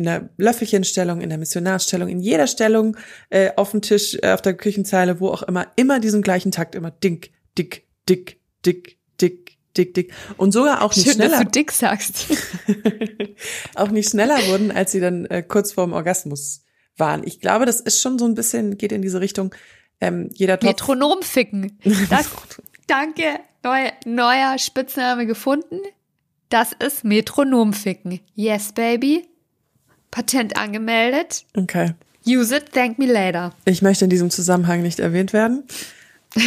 in 0.00 0.06
der 0.06 0.30
Löffelchenstellung, 0.38 1.20
in 1.20 1.28
der 1.28 1.36
Missionarstellung, 1.36 2.08
in 2.08 2.20
jeder 2.20 2.46
Stellung 2.46 2.96
äh, 3.28 3.50
auf 3.56 3.72
dem 3.72 3.82
Tisch, 3.82 4.16
äh, 4.22 4.32
auf 4.32 4.40
der 4.40 4.54
Küchenzeile, 4.54 5.20
wo 5.20 5.28
auch 5.28 5.42
immer, 5.42 5.66
immer 5.76 6.00
diesen 6.00 6.22
gleichen 6.22 6.52
Takt, 6.52 6.74
immer 6.74 6.90
dick, 6.90 7.32
dick, 7.58 7.86
dick, 8.08 8.40
dick, 8.64 8.96
dick, 9.20 9.58
dick, 9.76 9.92
dick. 9.92 10.14
Und 10.38 10.52
sogar 10.52 10.80
auch 10.80 10.96
nicht 10.96 11.04
Schön, 11.04 11.16
schneller 11.16 11.32
dass 11.32 11.40
du 11.40 11.50
dick 11.50 11.70
sagst. 11.70 12.28
auch 13.74 13.90
nicht 13.90 14.08
schneller 14.08 14.38
wurden, 14.48 14.70
als 14.70 14.92
sie 14.92 15.00
dann 15.00 15.26
äh, 15.26 15.42
kurz 15.42 15.72
vorm 15.72 15.92
Orgasmus 15.92 16.64
waren. 16.96 17.22
Ich 17.26 17.38
glaube, 17.40 17.66
das 17.66 17.82
ist 17.82 18.00
schon 18.00 18.18
so 18.18 18.24
ein 18.24 18.34
bisschen, 18.34 18.78
geht 18.78 18.92
in 18.92 19.02
diese 19.02 19.20
Richtung, 19.20 19.54
ähm, 20.00 20.30
jeder 20.32 20.58
Topf. 20.58 20.66
Metronom 20.66 21.20
ficken. 21.20 21.78
Das, 22.08 22.26
danke, 22.86 23.38
neu, 23.62 23.90
neuer 24.06 24.56
Spitzname 24.58 25.26
gefunden. 25.26 25.78
Das 26.48 26.70
ist 26.72 27.04
Metronom 27.04 27.74
ficken. 27.74 28.20
Yes, 28.34 28.72
baby. 28.72 29.29
Patent 30.10 30.56
angemeldet. 30.56 31.44
Okay. 31.56 31.94
Use 32.26 32.54
it, 32.54 32.72
thank 32.72 32.98
me 32.98 33.06
later. 33.06 33.52
Ich 33.64 33.82
möchte 33.82 34.04
in 34.04 34.10
diesem 34.10 34.30
Zusammenhang 34.30 34.82
nicht 34.82 35.00
erwähnt 35.00 35.32
werden. 35.32 35.64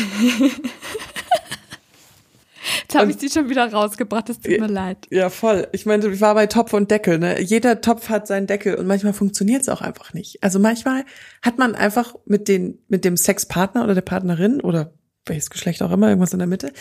Jetzt 2.94 2.96
habe 2.96 3.12
ich 3.12 3.18
die 3.18 3.30
schon 3.30 3.50
wieder 3.50 3.72
rausgebracht, 3.72 4.30
es 4.30 4.40
tut 4.40 4.60
mir 4.60 4.68
leid. 4.68 5.08
Ja, 5.10 5.30
voll. 5.30 5.68
Ich 5.72 5.86
meine, 5.86 6.08
ich 6.08 6.22
war 6.22 6.34
bei 6.36 6.48
Topf 6.48 6.74
und 6.74 6.92
Deckel, 6.92 7.18
ne? 7.18 7.42
Jeder 7.42 7.82
Topf 7.82 8.10
hat 8.10 8.28
seinen 8.28 8.48
Deckel 8.48 8.76
und 8.76 8.88
manchmal 8.88 9.14
funktioniert 9.14 9.64
es 9.64 9.70
auch 9.70 9.82
einfach 9.82 10.14
nicht. 10.14 10.44
Also 10.44 10.60
manchmal 10.60 11.06
hat 11.42 11.58
man 11.58 11.76
einfach 11.76 12.16
mit 12.26 12.48
den, 12.48 12.80
mit 12.88 13.04
dem 13.04 13.18
Sexpartner 13.18 13.84
oder 13.84 13.96
der 13.96 14.02
Partnerin 14.02 14.62
oder 14.62 14.94
welches 15.26 15.50
Geschlecht 15.50 15.82
auch 15.82 15.92
immer, 15.92 16.10
irgendwas 16.10 16.34
in 16.34 16.40
der 16.40 16.48
Mitte, 16.48 16.72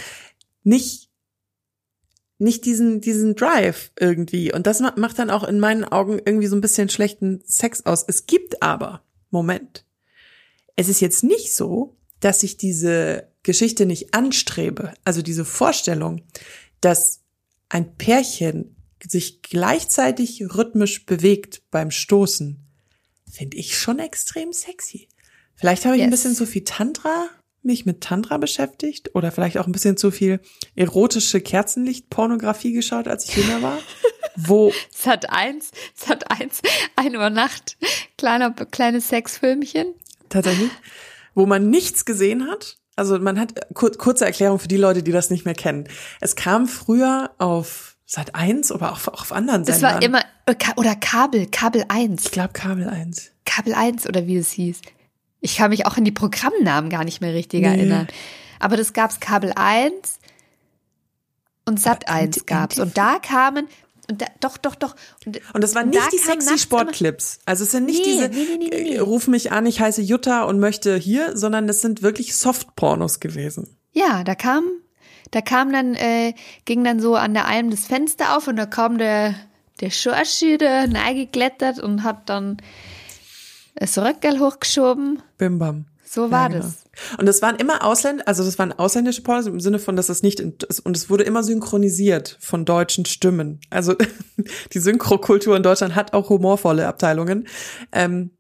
nicht, 0.64 1.08
nicht 2.42 2.64
diesen, 2.66 3.00
diesen 3.00 3.34
Drive 3.34 3.92
irgendwie. 3.98 4.52
Und 4.52 4.66
das 4.66 4.80
ma- 4.80 4.94
macht 4.96 5.18
dann 5.18 5.30
auch 5.30 5.44
in 5.44 5.60
meinen 5.60 5.84
Augen 5.84 6.20
irgendwie 6.24 6.46
so 6.48 6.56
ein 6.56 6.60
bisschen 6.60 6.88
schlechten 6.88 7.42
Sex 7.46 7.86
aus. 7.86 8.04
Es 8.06 8.26
gibt 8.26 8.62
aber, 8.62 9.02
Moment. 9.30 9.84
Es 10.76 10.88
ist 10.88 11.00
jetzt 11.00 11.22
nicht 11.24 11.54
so, 11.54 11.96
dass 12.20 12.42
ich 12.42 12.56
diese 12.56 13.28
Geschichte 13.42 13.86
nicht 13.86 14.14
anstrebe. 14.14 14.92
Also 15.04 15.22
diese 15.22 15.44
Vorstellung, 15.44 16.22
dass 16.80 17.20
ein 17.68 17.96
Pärchen 17.96 18.76
sich 19.06 19.42
gleichzeitig 19.42 20.42
rhythmisch 20.54 21.06
bewegt 21.06 21.62
beim 21.70 21.90
Stoßen, 21.90 22.58
finde 23.30 23.56
ich 23.56 23.78
schon 23.78 23.98
extrem 23.98 24.52
sexy. 24.52 25.08
Vielleicht 25.54 25.84
habe 25.84 25.96
ich 25.96 26.02
ein 26.02 26.10
Yes. 26.10 26.20
bisschen 26.22 26.34
zu 26.36 26.46
viel 26.46 26.64
Tantra, 26.64 27.28
mich 27.64 27.86
mit 27.86 28.00
Tantra 28.00 28.38
beschäftigt 28.38 29.14
oder 29.14 29.30
vielleicht 29.32 29.58
auch 29.58 29.66
ein 29.66 29.72
bisschen 29.72 29.96
zu 29.96 30.10
viel 30.10 30.40
erotische 30.74 31.40
Kerzenlicht-Pornografie 31.40 32.72
geschaut, 32.72 33.08
als 33.08 33.28
ich 33.28 33.36
jünger 33.36 33.62
war. 33.62 33.78
Wo, 34.36 34.72
Es 34.94 35.06
hat 35.06 35.28
eins, 35.30 35.70
es 35.98 36.08
hat 36.08 36.30
eins, 36.30 36.62
ein 36.96 37.14
Uhr 37.16 37.28
Nacht, 37.30 37.76
kleiner, 38.16 38.50
kleines 38.52 39.08
Sexfilmchen. 39.08 39.94
tatsächlich, 40.30 40.70
wo 41.34 41.44
man 41.46 41.68
nichts 41.68 42.04
gesehen 42.06 42.48
hat. 42.48 42.78
Also 42.96 43.18
man 43.18 43.38
hat 43.38 43.74
kur 43.74 43.90
kurze 43.92 44.24
Erklärung 44.24 44.58
für 44.58 44.68
die 44.68 44.76
Leute, 44.78 45.02
die 45.02 45.12
das 45.12 45.28
nicht 45.30 45.44
mehr 45.44 45.54
kennen. 45.54 45.86
Es 46.20 46.34
kam 46.36 46.66
früher 46.66 47.30
auf 47.38 47.96
Sat 48.06 48.34
1 48.34 48.72
oder 48.72 48.92
auch 48.92 49.06
auf 49.08 49.32
anderen 49.32 49.64
Das 49.64 49.80
Sendern. 49.80 49.94
war 49.94 50.02
immer, 50.02 50.20
äh, 50.46 50.54
oder 50.76 50.94
Kabel, 50.96 51.46
Kabel 51.46 51.84
1. 51.88 52.24
ich 52.26 52.30
glaube 52.30 52.52
Kabel 52.54 52.88
1. 52.88 53.32
Kabel 53.44 53.72
1 53.74 54.06
oder 54.06 54.26
wie 54.26 54.36
es 54.36 54.50
hieß. 54.52 54.80
Ich 55.42 55.56
kann 55.56 55.68
mich 55.70 55.84
auch 55.84 55.96
an 55.98 56.04
die 56.04 56.12
Programmnamen 56.12 56.88
gar 56.88 57.04
nicht 57.04 57.20
mehr 57.20 57.34
richtig 57.34 57.60
Nee. 57.60 57.66
erinnern. 57.66 58.06
Aber 58.60 58.76
das 58.78 58.92
gab's 58.94 59.20
Kabel 59.20 59.52
1 59.54 60.18
und 61.66 61.80
Sat 61.80 62.08
Aber 62.08 62.16
1 62.18 62.38
MT- 62.38 62.46
gab's. 62.46 62.78
Und 62.78 62.96
da 62.96 63.18
kamen, 63.18 63.68
und 64.10 64.22
da, 64.22 64.26
doch, 64.40 64.56
doch, 64.56 64.74
doch. 64.74 64.94
Und, 65.26 65.40
Und 65.54 65.62
das 65.64 65.74
waren 65.74 65.84
und 65.86 65.90
nicht 65.90 66.06
da 66.06 66.10
die 66.10 66.18
sexy 66.18 66.58
Sportclips. 66.58 67.40
Also 67.44 67.64
es 67.64 67.70
sind 67.72 67.86
nicht 67.86 68.04
Nee, 68.04 68.12
diese 68.12 68.28
nee, 68.28 68.56
nee, 68.70 68.94
äh, 68.94 68.98
ruf 68.98 69.26
mich 69.28 69.52
an, 69.52 69.66
ich 69.66 69.80
heiße 69.80 70.02
Jutta 70.02 70.44
und 70.44 70.58
möchte 70.60 70.96
hier, 70.96 71.36
sondern 71.36 71.66
das 71.66 71.80
sind 71.80 72.02
wirklich 72.02 72.34
Softpornos 72.36 73.20
gewesen. 73.20 73.76
Ja, 73.92 74.24
da 74.24 74.34
kam, 74.34 74.64
da 75.30 75.40
kam 75.40 75.72
dann, 75.72 75.94
äh, 75.94 76.34
ging 76.64 76.82
dann 76.84 77.00
so 77.00 77.14
an 77.16 77.34
der 77.34 77.46
einem 77.46 77.70
das 77.70 77.86
Fenster 77.86 78.36
auf 78.36 78.48
und 78.48 78.56
da 78.56 78.66
kam 78.66 78.98
der, 78.98 79.34
der 79.80 79.90
Schorschi, 79.90 80.56
der 80.58 80.86
neigeklettert 80.88 81.78
und 81.78 82.02
hat 82.02 82.28
dann 82.28 82.58
das 83.74 83.98
Röckel 83.98 84.40
hochgeschoben. 84.40 85.22
Bim 85.38 85.58
bam. 85.58 85.86
So 86.04 86.30
war 86.30 86.42
Ja, 86.42 86.48
genau. 86.48 86.64
das. 86.64 86.84
Und 87.18 87.24
das 87.24 87.40
waren 87.40 87.56
immer 87.56 87.84
Ausländer, 87.84 88.28
also 88.28 88.44
das 88.44 88.58
waren 88.58 88.72
ausländische 88.72 89.22
Pornos 89.22 89.46
im 89.46 89.60
Sinne 89.60 89.78
von, 89.78 89.96
dass 89.96 90.08
das 90.08 90.22
nicht, 90.22 90.40
und 90.40 90.96
es 90.96 91.08
wurde 91.08 91.24
immer 91.24 91.42
synchronisiert 91.42 92.36
von 92.38 92.66
deutschen 92.66 93.06
Stimmen. 93.06 93.60
Also 93.70 93.94
die 94.74 94.78
Synchrokultur 94.78 95.56
in 95.56 95.62
Deutschland 95.62 95.94
hat 95.94 96.12
auch 96.12 96.28
humorvolle 96.28 96.86
Abteilungen. 96.86 97.48
Ähm, 97.92 98.32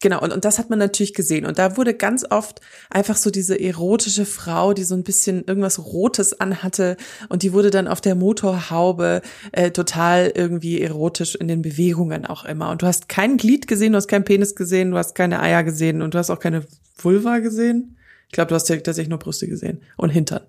genau, 0.00 0.20
und, 0.22 0.32
und 0.32 0.44
das 0.44 0.58
hat 0.58 0.70
man 0.70 0.78
natürlich 0.78 1.14
gesehen. 1.14 1.46
Und 1.46 1.58
da 1.58 1.76
wurde 1.76 1.94
ganz 1.94 2.24
oft 2.28 2.60
einfach 2.90 3.16
so 3.16 3.30
diese 3.30 3.58
erotische 3.58 4.24
Frau, 4.24 4.72
die 4.72 4.84
so 4.84 4.94
ein 4.94 5.04
bisschen 5.04 5.44
irgendwas 5.44 5.78
Rotes 5.78 6.40
anhatte 6.40 6.96
und 7.28 7.42
die 7.42 7.52
wurde 7.52 7.70
dann 7.70 7.88
auf 7.88 8.00
der 8.00 8.14
Motorhaube 8.14 9.22
äh, 9.52 9.70
total 9.70 10.32
irgendwie 10.34 10.80
erotisch 10.80 11.34
in 11.34 11.48
den 11.48 11.62
Bewegungen 11.62 12.26
auch 12.26 12.44
immer. 12.44 12.70
Und 12.70 12.82
du 12.82 12.86
hast 12.86 13.08
kein 13.08 13.36
Glied 13.36 13.66
gesehen, 13.66 13.92
du 13.92 13.96
hast 13.96 14.08
keinen 14.08 14.24
Penis 14.24 14.54
gesehen, 14.54 14.90
du 14.90 14.98
hast 14.98 15.14
keine 15.14 15.40
Eier 15.40 15.64
gesehen 15.64 16.02
und 16.02 16.14
du 16.14 16.18
hast 16.18 16.30
auch 16.30 16.40
keine 16.40 16.64
Vulva 16.96 17.38
gesehen. 17.38 17.96
Ich 18.28 18.32
glaube, 18.32 18.50
du 18.50 18.54
hast 18.54 18.66
tatsächlich 18.66 19.08
nur 19.08 19.18
Brüste 19.18 19.48
gesehen 19.48 19.82
und 19.96 20.10
Hintern. 20.10 20.42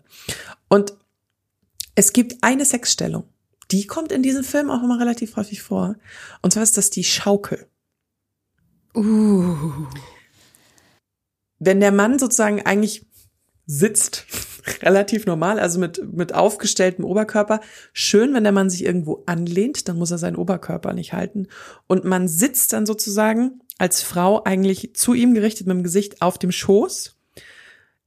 Und 0.68 0.94
es 1.96 2.14
gibt 2.14 2.38
eine 2.42 2.66
Sexstellung, 2.66 3.24
die 3.72 3.88
kommt 3.88 4.12
in 4.12 4.24
diesem 4.24 4.44
Film 4.44 4.70
auch 4.70 4.84
immer 4.84 5.00
relativ 5.00 5.36
häufig 5.36 5.62
vor. 5.62 5.96
Und 6.42 6.52
zwar 6.52 6.64
ist 6.64 6.78
das 6.78 6.90
die 6.90 7.04
Schaukel. 7.04 7.69
Uh. 8.96 9.88
wenn 11.60 11.80
der 11.80 11.92
Mann 11.92 12.18
sozusagen 12.18 12.66
eigentlich 12.66 13.06
sitzt, 13.66 14.26
relativ 14.82 15.26
normal, 15.26 15.60
also 15.60 15.80
mit, 15.80 16.02
mit 16.12 16.34
aufgestelltem 16.34 17.06
Oberkörper, 17.06 17.62
schön, 17.94 18.34
wenn 18.34 18.44
der 18.44 18.52
Mann 18.52 18.70
sich 18.70 18.84
irgendwo 18.84 19.24
anlehnt, 19.26 19.88
dann 19.88 19.98
muss 19.98 20.12
er 20.12 20.18
seinen 20.18 20.36
Oberkörper 20.36 20.94
nicht 20.94 21.14
halten. 21.14 21.48
Und 21.88 22.04
man 22.04 22.28
sitzt 22.28 22.74
dann 22.74 22.86
sozusagen 22.86 23.62
als 23.78 24.02
Frau 24.02 24.44
eigentlich 24.44 24.96
zu 24.96 25.14
ihm 25.14 25.34
gerichtet 25.34 25.68
mit 25.68 25.78
dem 25.78 25.84
Gesicht 25.84 26.22
auf 26.22 26.38
dem 26.38 26.52
Schoß. 26.52 27.16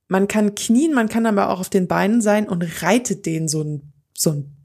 Man 0.09 0.29
kann 0.29 0.55
knien, 0.55 0.93
man 0.93 1.09
kann 1.09 1.27
aber 1.27 1.49
auch 1.49 1.61
auf 1.61 1.71
den 1.71 1.89
Beinen 1.89 2.21
sein 2.21 2.49
und 2.49 2.83
reitet 2.83 3.25
den 3.25 3.49
so 3.49 3.63
ein, 3.63 3.93
so 4.15 4.31
ein 4.31 4.57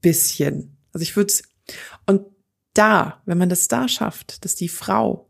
bisschen. 0.00 0.76
Also 0.92 1.02
ich 1.02 1.16
würde 1.16 1.32
und 2.06 2.26
da, 2.74 3.22
wenn 3.24 3.38
man 3.38 3.48
das 3.48 3.68
da 3.68 3.88
schafft, 3.88 4.44
dass 4.44 4.54
die 4.54 4.68
Frau 4.68 5.29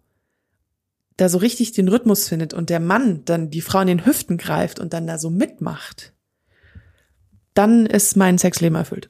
da 1.16 1.28
so 1.28 1.38
richtig 1.38 1.72
den 1.72 1.88
Rhythmus 1.88 2.28
findet 2.28 2.54
und 2.54 2.70
der 2.70 2.80
Mann 2.80 3.24
dann 3.24 3.50
die 3.50 3.60
Frau 3.60 3.80
in 3.80 3.88
den 3.88 4.06
Hüften 4.06 4.38
greift 4.38 4.78
und 4.78 4.92
dann 4.94 5.06
da 5.06 5.18
so 5.18 5.30
mitmacht, 5.30 6.12
dann 7.54 7.86
ist 7.86 8.16
mein 8.16 8.38
Sexleben 8.38 8.76
erfüllt. 8.76 9.08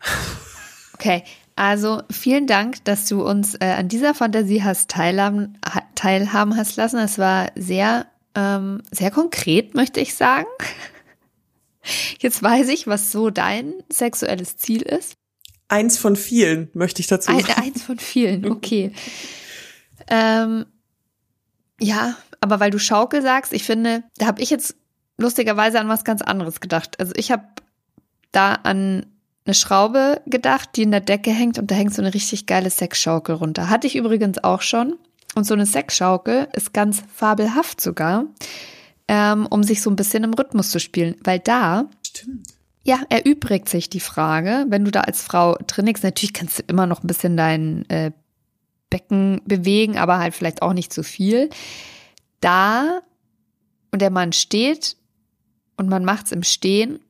Okay, 0.95 1.23
also 1.57 2.03
vielen 2.11 2.47
Dank, 2.47 2.85
dass 2.85 3.07
du 3.07 3.23
uns 3.23 3.55
äh, 3.55 3.65
an 3.77 3.89
dieser 3.89 4.15
Fantasie 4.15 4.63
hast 4.63 4.91
teilhaben, 4.91 5.59
ha- 5.65 5.83
teilhaben 5.95 6.57
hast 6.57 6.77
lassen. 6.77 6.99
Es 6.99 7.19
war 7.19 7.53
sehr, 7.55 8.07
ähm, 8.35 8.83
sehr 8.91 9.11
konkret, 9.11 9.75
möchte 9.75 10.01
ich 10.01 10.15
sagen. 10.15 10.47
Jetzt 12.19 12.43
weiß 12.43 12.69
ich, 12.69 12.87
was 12.87 13.13
so 13.13 13.31
dein 13.31 13.73
sexuelles 13.91 14.57
Ziel 14.57 14.83
ist. 14.83 15.15
Eins 15.69 15.97
von 15.97 16.17
vielen 16.17 16.69
möchte 16.75 17.01
ich 17.01 17.07
dazu 17.07 17.31
Ein, 17.31 17.41
sagen. 17.41 17.63
eins 17.63 17.83
von 17.83 17.99
vielen, 17.99 18.51
okay. 18.51 18.93
ähm, 20.11 20.67
ja, 21.81 22.17
aber 22.41 22.61
weil 22.61 22.71
du 22.71 22.79
Schaukel 22.79 23.23
sagst, 23.23 23.53
ich 23.53 23.65
finde, 23.65 24.05
da 24.19 24.27
habe 24.27 24.41
ich 24.41 24.51
jetzt 24.51 24.77
lustigerweise 25.19 25.81
an 25.81 25.89
was 25.89 26.05
ganz 26.05 26.23
anderes 26.23 26.61
gedacht. 26.61 26.99
Also 27.01 27.13
ich 27.17 27.31
habe 27.31 27.45
da 28.33 28.55
an 28.55 29.07
eine 29.45 29.55
Schraube 29.55 30.21
gedacht, 30.27 30.71
die 30.77 30.83
in 30.83 30.91
der 30.91 31.01
Decke 31.01 31.31
hängt 31.31 31.59
und 31.59 31.71
da 31.71 31.75
hängt 31.75 31.95
so 31.95 32.03
eine 32.03 32.15
richtig 32.15 32.47
geile 32.47 32.71
Sexschaukel 32.71 33.35
runter. 33.35 33.69
Hatte 33.71 33.87
ich 33.87 33.97
übrigens 33.97 34.43
auch 34.43 34.63
schon. 34.63 34.97
Und 35.35 35.45
so 35.45 35.55
eine 35.55 35.67
Sexschaukel 35.67 36.49
ist 36.55 36.73
ganz 36.73 37.03
fabelhaft 37.15 37.81
sogar, 37.81 38.25
ähm, 39.07 39.47
um 39.47 39.63
sich 39.63 39.81
so 39.81 39.89
ein 39.89 39.97
bisschen 39.97 40.25
im 40.25 40.35
Rhythmus 40.35 40.71
zu 40.71 40.81
spielen. 40.81 41.15
Weil 41.23 41.39
da, 41.39 41.89
Stimmt. 42.05 42.49
ja, 42.83 43.01
erübrigt 43.11 43.69
sich 43.69 43.89
die 43.89 44.01
Frage, 44.01 44.67
wenn 44.69 44.85
du 44.85 44.91
da 44.91 45.03
als 45.03 45.23
Frau 45.23 45.57
drin 45.67 45.87
liegst, 45.87 46.03
natürlich 46.03 46.33
kannst 46.33 46.59
du 46.59 46.63
immer 46.67 46.87
noch 46.87 47.05
ein 47.05 47.07
bisschen 47.07 47.37
dein 47.37 47.89
äh, 47.91 48.11
Becken 48.91 49.41
bewegen, 49.45 49.97
aber 49.97 50.19
halt 50.19 50.35
vielleicht 50.35 50.63
auch 50.63 50.73
nicht 50.73 50.93
zu 50.93 51.03
viel. 51.03 51.49
Da 52.41 53.01
und 53.93 54.03
der 54.03 54.11
Mann 54.11 54.33
steht 54.33 54.97
und 55.77 55.89
man 55.89 56.05
macht's 56.05 56.33
im 56.33 56.43
Stehen, 56.43 57.01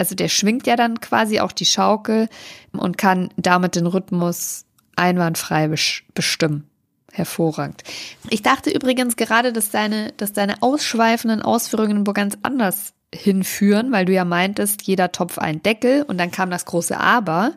also 0.00 0.14
der 0.14 0.28
schwingt 0.28 0.66
ja 0.66 0.76
dann 0.76 0.98
quasi 1.00 1.40
auch 1.40 1.52
die 1.52 1.66
Schaukel 1.66 2.28
und 2.72 2.96
kann 2.96 3.28
damit 3.36 3.76
den 3.76 3.86
Rhythmus 3.86 4.64
einwandfrei 4.96 5.68
bestimmen. 5.68 6.66
Hervorragend. 7.12 7.82
Ich 8.30 8.40
dachte 8.40 8.70
übrigens 8.70 9.16
gerade, 9.16 9.52
dass 9.52 9.70
deine, 9.70 10.12
dass 10.16 10.32
deine 10.32 10.62
ausschweifenden 10.62 11.42
Ausführungen 11.42 12.06
wo 12.06 12.12
ganz 12.12 12.38
anders 12.42 12.94
hinführen, 13.12 13.92
weil 13.92 14.06
du 14.06 14.12
ja 14.12 14.24
meintest, 14.24 14.82
jeder 14.82 15.12
Topf 15.12 15.36
ein 15.36 15.62
Deckel 15.62 16.04
und 16.04 16.18
dann 16.18 16.30
kam 16.30 16.50
das 16.50 16.64
große 16.64 16.98
Aber, 16.98 17.54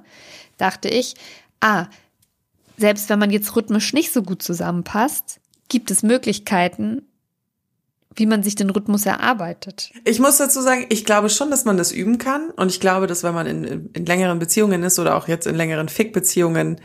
dachte 0.58 0.90
ich, 0.90 1.14
ah, 1.62 1.86
selbst 2.78 3.10
wenn 3.10 3.20
man 3.20 3.32
jetzt 3.32 3.56
rhythmisch 3.56 3.94
nicht 3.94 4.12
so 4.12 4.24
gut 4.24 4.42
zusammenpasst, 4.42 5.40
gibt 5.70 5.92
es 5.92 6.04
Möglichkeiten, 6.04 7.04
wie 8.16 8.26
man 8.26 8.44
sich 8.44 8.56
den 8.56 8.70
Rhythmus 8.70 9.06
erarbeitet. 9.06 9.92
Ich 10.06 10.20
muss 10.20 10.38
dazu 10.38 10.62
sagen, 10.62 10.86
ich 10.90 11.06
glaube 11.06 11.30
schon, 11.30 11.50
dass 11.50 11.66
man 11.66 11.78
das 11.78 11.92
üben 11.92 12.18
kann. 12.18 12.52
Und 12.52 12.70
ich 12.70 12.80
glaube, 12.80 13.08
dass 13.08 13.24
wenn 13.24 13.34
man 13.34 13.48
in, 13.48 13.90
in, 13.94 14.06
längeren 14.06 14.40
Beziehungen 14.40 14.84
ist 14.84 15.00
oder 15.00 15.16
auch 15.16 15.28
jetzt 15.28 15.48
in 15.48 15.56
längeren 15.56 15.90
Fick-Beziehungen 15.90 16.80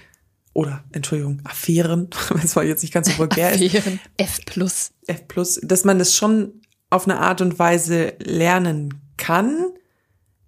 oder, 0.54 0.83
Entschuldigung, 0.92 1.40
Affären, 1.45 2.09
wenn 2.30 2.45
es 2.45 2.54
mal 2.54 2.66
jetzt 2.66 2.83
nicht 2.83 2.95
ganz 2.95 3.11
so 3.11 3.18
vulgär 3.18 3.52
Affären. 3.52 4.00
F 4.16 4.45
plus. 4.47 4.92
F+, 5.07 5.25
dass 5.62 5.85
man 5.85 5.99
das 5.99 6.14
schon 6.14 6.62
auf 6.90 7.07
eine 7.07 7.21
Art 7.21 7.40
und 7.40 7.59
Weise 7.59 8.14
lernen 8.21 8.95
kann. 9.18 9.66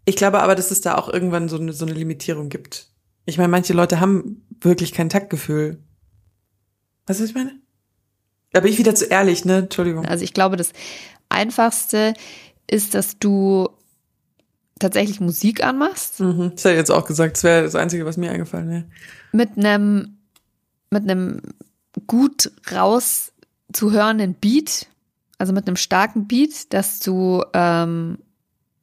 Ich 0.06 0.16
glaube 0.16 0.40
aber, 0.40 0.54
dass 0.54 0.70
es 0.70 0.80
da 0.80 0.97
auch 0.97 1.09
irgendwann 1.09 1.49
so 1.49 1.56
eine, 1.59 1.73
so 1.73 1.85
eine 1.85 1.94
Limitierung 1.94 2.49
gibt. 2.49 2.88
Ich 3.26 3.37
meine, 3.37 3.49
manche 3.49 3.75
Leute 3.75 4.00
haben 4.00 4.47
wirklich 4.61 4.93
kein 4.93 5.09
Taktgefühl. 5.09 5.79
Weißt 7.07 7.21
du, 7.21 7.25
was 7.25 7.31
ich 7.31 7.37
meine? 7.37 7.52
Da 8.52 8.61
bin 8.61 8.73
ich 8.73 8.79
wieder 8.79 8.95
zu 8.95 9.07
ehrlich, 9.07 9.45
ne? 9.45 9.59
Entschuldigung. 9.59 10.05
Also 10.07 10.25
ich 10.25 10.35
glaube, 10.35 10.57
das 10.57 10.73
Einfachste 11.29 12.14
ist, 12.67 12.95
dass 12.95 13.19
du 13.19 13.69
tatsächlich 14.79 15.21
Musik 15.21 15.62
anmachst 15.62 16.21
Mhm. 16.21 16.52
Das 16.55 16.64
hätte 16.64 16.73
ich 16.73 16.79
jetzt 16.79 16.90
auch 16.90 17.05
gesagt. 17.05 17.37
Das 17.37 17.45
wäre 17.45 17.62
das 17.62 17.75
Einzige, 17.75 18.07
was 18.07 18.17
mir 18.17 18.31
eingefallen 18.31 18.69
wäre. 18.71 18.85
mit 19.33 19.57
einem 19.57 20.17
mit 20.90 21.05
einem 21.05 21.43
gut 22.09 22.50
rauszuhörenden 22.73 24.35
Beat, 24.35 24.87
also 25.38 25.52
mit 25.52 25.69
einem 25.69 25.76
starken 25.76 26.26
Beat, 26.26 26.73
dass 26.73 26.99
du 26.99 27.45
ähm, 27.52 28.19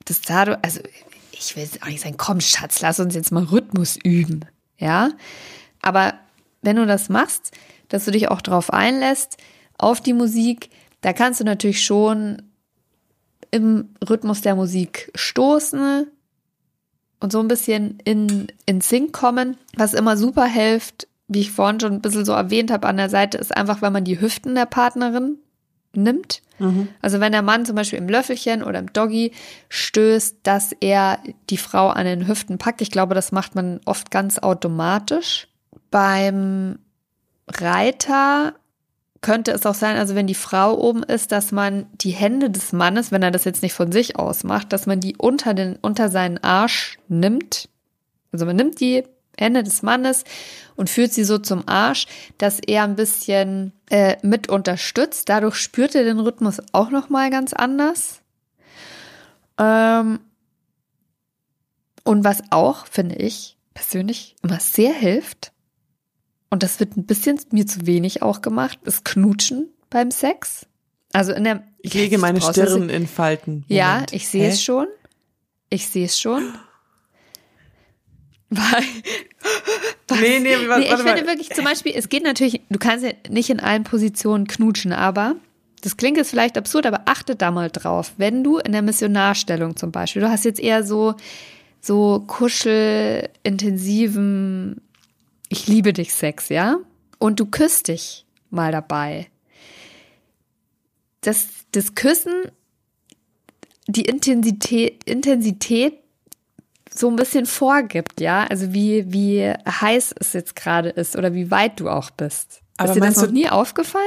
das 0.05 0.21
da, 0.21 0.43
also 0.61 0.79
ich 1.31 1.55
will 1.55 1.63
jetzt 1.63 1.83
auch 1.83 1.87
nicht 1.87 2.01
sagen, 2.01 2.15
komm 2.17 2.39
Schatz, 2.39 2.79
lass 2.81 3.01
uns 3.01 3.13
jetzt 3.13 3.31
mal 3.33 3.43
Rhythmus 3.43 3.97
üben, 4.01 4.45
ja. 4.77 5.11
Aber 5.81 6.13
wenn 6.61 6.75
du 6.75 6.85
das 6.85 7.09
machst, 7.09 7.51
dass 7.89 8.05
du 8.05 8.11
dich 8.11 8.29
auch 8.29 8.41
drauf 8.41 8.73
einlässt, 8.73 9.37
auf 9.77 10.01
die 10.01 10.13
Musik, 10.13 10.69
da 11.01 11.13
kannst 11.13 11.39
du 11.39 11.43
natürlich 11.43 11.83
schon 11.83 12.41
im 13.51 13.89
Rhythmus 14.07 14.41
der 14.41 14.55
Musik 14.55 15.11
stoßen 15.15 16.07
und 17.19 17.31
so 17.31 17.39
ein 17.39 17.47
bisschen 17.47 17.99
in, 18.03 18.47
in 18.65 18.81
Sync 18.81 19.13
kommen. 19.13 19.57
Was 19.75 19.93
immer 19.93 20.17
super 20.17 20.45
hilft, 20.45 21.07
wie 21.27 21.41
ich 21.41 21.51
vorhin 21.51 21.79
schon 21.79 21.93
ein 21.93 22.01
bisschen 22.01 22.25
so 22.25 22.33
erwähnt 22.33 22.71
habe 22.71 22.87
an 22.87 22.97
der 22.97 23.09
Seite, 23.09 23.37
ist 23.37 23.55
einfach, 23.55 23.81
wenn 23.81 23.93
man 23.93 24.03
die 24.03 24.19
Hüften 24.19 24.55
der 24.55 24.65
Partnerin 24.65 25.37
nimmt. 25.93 26.41
Also 27.01 27.19
wenn 27.19 27.31
der 27.31 27.41
Mann 27.41 27.65
zum 27.65 27.75
Beispiel 27.75 27.99
im 27.99 28.09
Löffelchen 28.09 28.63
oder 28.63 28.79
im 28.79 28.91
Doggy 28.91 29.31
stößt, 29.69 30.37
dass 30.43 30.73
er 30.79 31.19
die 31.49 31.57
Frau 31.57 31.89
an 31.89 32.05
den 32.05 32.27
Hüften 32.27 32.57
packt. 32.57 32.81
Ich 32.81 32.91
glaube, 32.91 33.15
das 33.15 33.31
macht 33.31 33.55
man 33.55 33.79
oft 33.85 34.11
ganz 34.11 34.39
automatisch. 34.39 35.47
Beim 35.91 36.79
Reiter 37.47 38.53
könnte 39.21 39.51
es 39.51 39.65
auch 39.65 39.75
sein, 39.75 39.97
also 39.97 40.15
wenn 40.15 40.27
die 40.27 40.35
Frau 40.35 40.77
oben 40.77 41.03
ist, 41.03 41.31
dass 41.31 41.51
man 41.51 41.87
die 41.93 42.11
Hände 42.11 42.49
des 42.49 42.71
Mannes, 42.71 43.11
wenn 43.11 43.23
er 43.23 43.31
das 43.31 43.45
jetzt 43.45 43.63
nicht 43.63 43.73
von 43.73 43.91
sich 43.91 44.17
aus 44.17 44.43
macht, 44.43 44.73
dass 44.73 44.85
man 44.85 44.99
die 44.99 45.15
unter 45.17 45.53
den 45.53 45.77
unter 45.77 46.09
seinen 46.09 46.37
Arsch 46.37 46.99
nimmt. 47.07 47.69
Also 48.31 48.45
man 48.45 48.55
nimmt 48.55 48.79
die 48.79 49.03
Hände 49.37 49.63
des 49.63 49.83
Mannes 49.83 50.23
und 50.75 50.89
führt 50.89 51.13
sie 51.13 51.23
so 51.23 51.37
zum 51.37 51.67
Arsch, 51.67 52.07
dass 52.37 52.59
er 52.59 52.83
ein 52.83 52.95
bisschen 52.95 53.71
äh, 53.89 54.17
mit 54.21 54.49
unterstützt. 54.49 55.29
Dadurch 55.29 55.55
spürt 55.55 55.95
er 55.95 56.03
den 56.03 56.19
Rhythmus 56.19 56.61
auch 56.71 56.89
noch 56.89 57.09
mal 57.09 57.29
ganz 57.29 57.53
anders. 57.53 58.21
Ähm 59.57 60.19
und 62.03 62.23
was 62.23 62.41
auch 62.51 62.87
finde 62.87 63.15
ich 63.15 63.57
persönlich 63.73 64.35
immer 64.41 64.59
sehr 64.59 64.93
hilft, 64.93 65.51
und 66.49 66.63
das 66.63 66.79
wird 66.79 66.97
ein 66.97 67.05
bisschen 67.05 67.39
mir 67.51 67.67
zu 67.67 67.85
wenig 67.85 68.21
auch 68.21 68.41
gemacht, 68.41 68.79
ist 68.83 69.05
Knutschen 69.05 69.69
beim 69.89 70.11
Sex. 70.11 70.65
Also 71.13 71.33
in 71.33 71.43
der 71.43 71.63
Ich 71.81 71.93
lege 71.93 72.17
meine 72.17 72.41
Stirn 72.41 72.89
in 72.89 73.07
Falten. 73.07 73.65
Ja, 73.67 73.93
Moment. 73.93 74.13
ich 74.13 74.27
sehe 74.27 74.49
es 74.49 74.61
schon. 74.61 74.87
Ich 75.69 75.87
sehe 75.87 76.05
es 76.05 76.19
schon. 76.19 76.53
Weil, 78.49 78.83
Nee, 80.21 80.39
nee, 80.39 80.55
warte, 80.67 80.81
nee, 80.81 80.87
ich 80.87 80.95
finde 80.95 81.21
mal. 81.23 81.27
wirklich 81.27 81.49
zum 81.49 81.65
Beispiel, 81.65 81.91
es 81.95 82.07
geht 82.07 82.23
natürlich, 82.23 82.61
du 82.69 82.79
kannst 82.79 83.03
ja 83.05 83.11
nicht 83.29 83.49
in 83.49 83.59
allen 83.59 83.83
Positionen 83.83 84.47
knutschen, 84.47 84.93
aber 84.93 85.35
das 85.81 85.97
klingt 85.97 86.15
jetzt 86.17 86.29
vielleicht 86.29 86.57
absurd, 86.57 86.85
aber 86.85 87.01
achte 87.05 87.35
da 87.35 87.51
mal 87.51 87.69
drauf. 87.69 88.13
Wenn 88.17 88.41
du 88.43 88.57
in 88.57 88.71
der 88.71 88.81
Missionarstellung 88.81 89.75
zum 89.75 89.91
Beispiel, 89.91 90.21
du 90.21 90.29
hast 90.29 90.45
jetzt 90.45 90.61
eher 90.61 90.83
so, 90.83 91.15
so 91.81 92.23
kuschelintensiven, 92.25 94.81
ich 95.49 95.67
liebe 95.67 95.93
dich 95.93 96.13
Sex, 96.13 96.49
ja? 96.49 96.77
Und 97.19 97.39
du 97.39 97.45
küsst 97.45 97.87
dich 97.87 98.25
mal 98.49 98.71
dabei. 98.71 99.27
Das, 101.21 101.47
das 101.71 101.95
Küssen, 101.95 102.51
die 103.87 104.03
Intensität, 104.03 105.03
Intensität 105.05 105.95
so 106.93 107.09
ein 107.09 107.15
bisschen 107.15 107.45
vorgibt, 107.45 108.21
ja, 108.21 108.45
also 108.45 108.73
wie, 108.73 109.11
wie 109.11 109.51
heiß 109.51 110.15
es 110.19 110.33
jetzt 110.33 110.55
gerade 110.55 110.89
ist 110.89 111.15
oder 111.15 111.33
wie 111.33 111.51
weit 111.51 111.79
du 111.79 111.89
auch 111.89 112.09
bist. 112.11 112.61
Aber 112.77 112.89
ist 112.89 112.95
dir 112.95 113.01
das 113.01 113.17
noch 113.17 113.31
nie 113.31 113.49
aufgefallen? 113.49 114.05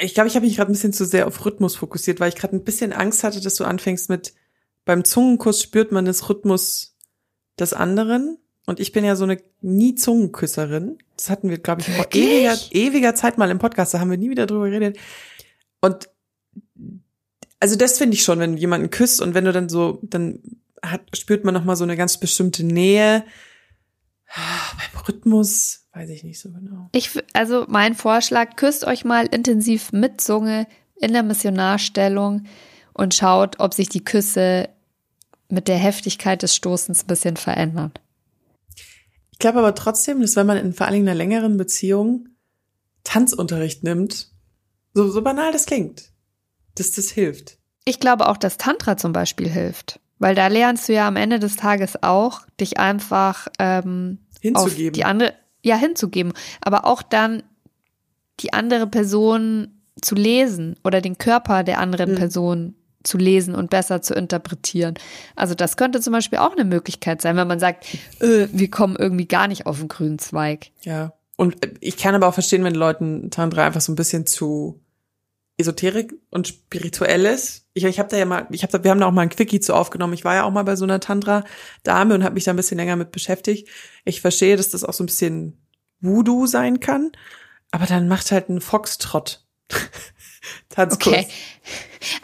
Ich 0.00 0.14
glaube, 0.14 0.28
ich 0.28 0.36
habe 0.36 0.46
mich 0.46 0.56
gerade 0.56 0.70
ein 0.70 0.74
bisschen 0.74 0.92
zu 0.92 1.04
sehr 1.04 1.26
auf 1.26 1.44
Rhythmus 1.44 1.76
fokussiert, 1.76 2.20
weil 2.20 2.28
ich 2.28 2.36
gerade 2.36 2.54
ein 2.54 2.64
bisschen 2.64 2.92
Angst 2.92 3.24
hatte, 3.24 3.40
dass 3.40 3.54
du 3.54 3.64
anfängst 3.64 4.10
mit 4.10 4.34
beim 4.84 5.04
Zungenkuss 5.04 5.62
spürt 5.62 5.92
man 5.92 6.04
das 6.04 6.28
Rhythmus 6.28 6.96
des 7.58 7.72
anderen. 7.72 8.38
Und 8.70 8.78
ich 8.78 8.92
bin 8.92 9.04
ja 9.04 9.16
so 9.16 9.24
eine 9.24 9.42
nie 9.62 9.96
Zungenküsserin. 9.96 10.96
Das 11.16 11.28
hatten 11.28 11.50
wir, 11.50 11.58
glaube 11.58 11.80
ich, 11.80 11.88
vor 11.88 12.06
ewiger, 12.12 12.56
ewiger 12.70 13.16
Zeit 13.16 13.36
mal 13.36 13.50
im 13.50 13.58
Podcast. 13.58 13.92
Da 13.92 13.98
haben 13.98 14.12
wir 14.12 14.16
nie 14.16 14.30
wieder 14.30 14.46
drüber 14.46 14.70
geredet. 14.70 14.96
Und 15.80 16.08
also 17.58 17.74
das 17.74 17.98
finde 17.98 18.14
ich 18.14 18.22
schon, 18.22 18.38
wenn 18.38 18.56
jemanden 18.56 18.90
küsst 18.90 19.20
und 19.20 19.34
wenn 19.34 19.44
du 19.44 19.50
dann 19.50 19.68
so, 19.68 19.98
dann 20.04 20.38
hat, 20.84 21.00
spürt 21.16 21.44
man 21.44 21.52
noch 21.52 21.64
mal 21.64 21.74
so 21.74 21.82
eine 21.82 21.96
ganz 21.96 22.20
bestimmte 22.20 22.62
Nähe. 22.62 23.24
Beim 24.36 25.02
Rhythmus 25.02 25.88
weiß 25.92 26.08
ich 26.10 26.22
nicht 26.22 26.38
so 26.38 26.52
genau. 26.52 26.90
Ich, 26.92 27.10
also 27.32 27.64
mein 27.66 27.96
Vorschlag, 27.96 28.54
küsst 28.54 28.84
euch 28.84 29.04
mal 29.04 29.26
intensiv 29.26 29.90
mit 29.90 30.20
Zunge 30.20 30.68
in 30.94 31.12
der 31.12 31.24
Missionarstellung 31.24 32.44
und 32.92 33.16
schaut, 33.16 33.58
ob 33.58 33.74
sich 33.74 33.88
die 33.88 34.04
Küsse 34.04 34.68
mit 35.48 35.66
der 35.66 35.78
Heftigkeit 35.78 36.44
des 36.44 36.54
Stoßens 36.54 37.02
ein 37.02 37.08
bisschen 37.08 37.36
verändern. 37.36 37.92
Ich 39.40 39.42
glaube 39.42 39.60
aber 39.60 39.74
trotzdem, 39.74 40.20
dass 40.20 40.36
wenn 40.36 40.46
man 40.46 40.58
in 40.58 40.74
vor 40.74 40.84
allen 40.86 40.96
Dingen 40.96 41.08
einer 41.08 41.16
längeren 41.16 41.56
Beziehung 41.56 42.28
Tanzunterricht 43.04 43.82
nimmt, 43.82 44.28
so, 44.92 45.08
so 45.10 45.22
banal 45.22 45.50
das 45.50 45.64
klingt, 45.64 46.12
dass 46.74 46.90
das 46.90 47.08
hilft. 47.08 47.56
Ich 47.86 48.00
glaube 48.00 48.28
auch, 48.28 48.36
dass 48.36 48.58
Tantra 48.58 48.98
zum 48.98 49.14
Beispiel 49.14 49.48
hilft. 49.48 49.98
Weil 50.18 50.34
da 50.34 50.48
lernst 50.48 50.90
du 50.90 50.92
ja 50.92 51.08
am 51.08 51.16
Ende 51.16 51.38
des 51.38 51.56
Tages 51.56 52.02
auch, 52.02 52.42
dich 52.60 52.78
einfach 52.78 53.48
ähm, 53.58 54.18
auf 54.28 54.42
Hinzugeben. 54.42 54.92
die 54.92 55.04
andere, 55.06 55.32
ja, 55.64 55.76
hinzugeben. 55.76 56.34
Aber 56.60 56.84
auch 56.84 57.00
dann 57.00 57.42
die 58.40 58.52
andere 58.52 58.86
Person 58.88 59.80
zu 60.02 60.16
lesen 60.16 60.76
oder 60.84 61.00
den 61.00 61.16
Körper 61.16 61.64
der 61.64 61.78
anderen 61.78 62.10
Mhm. 62.12 62.16
Person 62.16 62.74
zu 63.02 63.18
lesen 63.18 63.54
und 63.54 63.70
besser 63.70 64.02
zu 64.02 64.14
interpretieren. 64.14 64.94
Also 65.36 65.54
das 65.54 65.76
könnte 65.76 66.00
zum 66.00 66.12
Beispiel 66.12 66.38
auch 66.38 66.52
eine 66.52 66.64
Möglichkeit 66.64 67.22
sein, 67.22 67.36
wenn 67.36 67.48
man 67.48 67.60
sagt, 67.60 67.86
äh, 68.20 68.48
wir 68.52 68.70
kommen 68.70 68.96
irgendwie 68.96 69.26
gar 69.26 69.48
nicht 69.48 69.66
auf 69.66 69.78
den 69.78 69.88
grünen 69.88 70.18
Zweig. 70.18 70.70
Ja. 70.82 71.14
Und 71.36 71.64
äh, 71.64 71.72
ich 71.80 71.96
kann 71.96 72.14
aber 72.14 72.28
auch 72.28 72.34
verstehen, 72.34 72.64
wenn 72.64 72.74
Leuten 72.74 73.30
Tantra 73.30 73.64
einfach 73.64 73.80
so 73.80 73.92
ein 73.92 73.96
bisschen 73.96 74.26
zu 74.26 74.80
Esoterik 75.60 76.14
und 76.30 76.48
Spirituelles. 76.48 77.66
Ich, 77.74 77.84
ich 77.84 77.98
habe 77.98 78.08
da 78.08 78.16
ja 78.16 78.24
mal, 78.24 78.46
ich 78.50 78.62
habe 78.62 78.72
da, 78.72 78.82
wir 78.82 78.90
haben 78.90 79.00
da 79.00 79.06
auch 79.06 79.12
mal 79.12 79.22
ein 79.22 79.28
Quickie 79.28 79.60
zu 79.60 79.74
aufgenommen. 79.74 80.14
Ich 80.14 80.24
war 80.24 80.34
ja 80.34 80.44
auch 80.44 80.50
mal 80.50 80.64
bei 80.64 80.76
so 80.76 80.84
einer 80.84 81.00
Tantra-Dame 81.00 82.14
und 82.14 82.24
habe 82.24 82.34
mich 82.34 82.44
da 82.44 82.52
ein 82.52 82.56
bisschen 82.56 82.78
länger 82.78 82.96
mit 82.96 83.12
beschäftigt. 83.12 83.68
Ich 84.04 84.20
verstehe, 84.20 84.56
dass 84.56 84.70
das 84.70 84.84
auch 84.84 84.94
so 84.94 85.04
ein 85.04 85.06
bisschen 85.06 85.60
Voodoo 86.00 86.46
sein 86.46 86.80
kann, 86.80 87.12
aber 87.70 87.86
dann 87.86 88.08
macht 88.08 88.32
halt 88.32 88.48
ein 88.48 88.60
Foxtrott. 88.60 89.44
Tanzkurs. 90.70 91.14
Okay. 91.14 91.28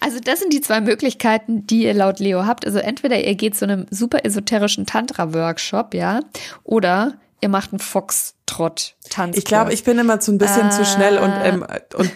Also 0.01 0.21
das 0.21 0.41
sind 0.41 0.53
die 0.53 0.61
zwei 0.61 0.81
Möglichkeiten, 0.81 1.67
die 1.67 1.83
ihr 1.83 1.95
laut 1.95 2.19
Leo 2.19 2.47
habt. 2.47 2.65
Also 2.65 2.79
entweder 2.79 3.23
ihr 3.23 3.35
geht 3.35 3.57
zu 3.57 3.65
einem 3.65 3.87
super 3.91 4.25
esoterischen 4.25 4.87
Tantra-Workshop, 4.87 5.95
ja, 5.95 6.21
oder 6.65 7.19
ihr 7.41 7.49
macht 7.49 7.73
einen 7.73 7.81
Foxtrott-Tanz. 7.81 9.37
Ich 9.37 9.45
glaube, 9.45 9.73
ich 9.73 9.85
bin 9.85 9.99
immer 9.99 10.21
zu 10.21 10.33
ein 10.33 10.39
bisschen 10.39 10.69
äh, 10.69 10.71
zu 10.71 10.85
schnell 10.85 11.19
und, 11.19 11.33
ähm, 11.45 11.67
und, 11.97 12.13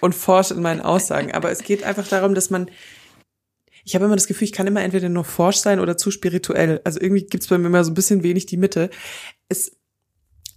und 0.00 0.14
forsch 0.14 0.52
in 0.52 0.62
meinen 0.62 0.80
Aussagen. 0.80 1.32
Aber 1.32 1.50
es 1.50 1.64
geht 1.64 1.82
einfach 1.82 2.06
darum, 2.06 2.34
dass 2.34 2.50
man 2.50 2.70
ich 3.84 3.96
habe 3.96 4.04
immer 4.04 4.14
das 4.14 4.28
Gefühl, 4.28 4.44
ich 4.44 4.52
kann 4.52 4.68
immer 4.68 4.80
entweder 4.82 5.08
nur 5.08 5.24
forsch 5.24 5.56
sein 5.56 5.80
oder 5.80 5.96
zu 5.96 6.12
spirituell. 6.12 6.80
Also 6.84 7.00
irgendwie 7.00 7.24
gibt's 7.24 7.48
bei 7.48 7.58
mir 7.58 7.66
immer 7.66 7.82
so 7.82 7.90
ein 7.90 7.94
bisschen 7.94 8.22
wenig 8.22 8.46
die 8.46 8.56
Mitte. 8.56 8.90
Es, 9.48 9.72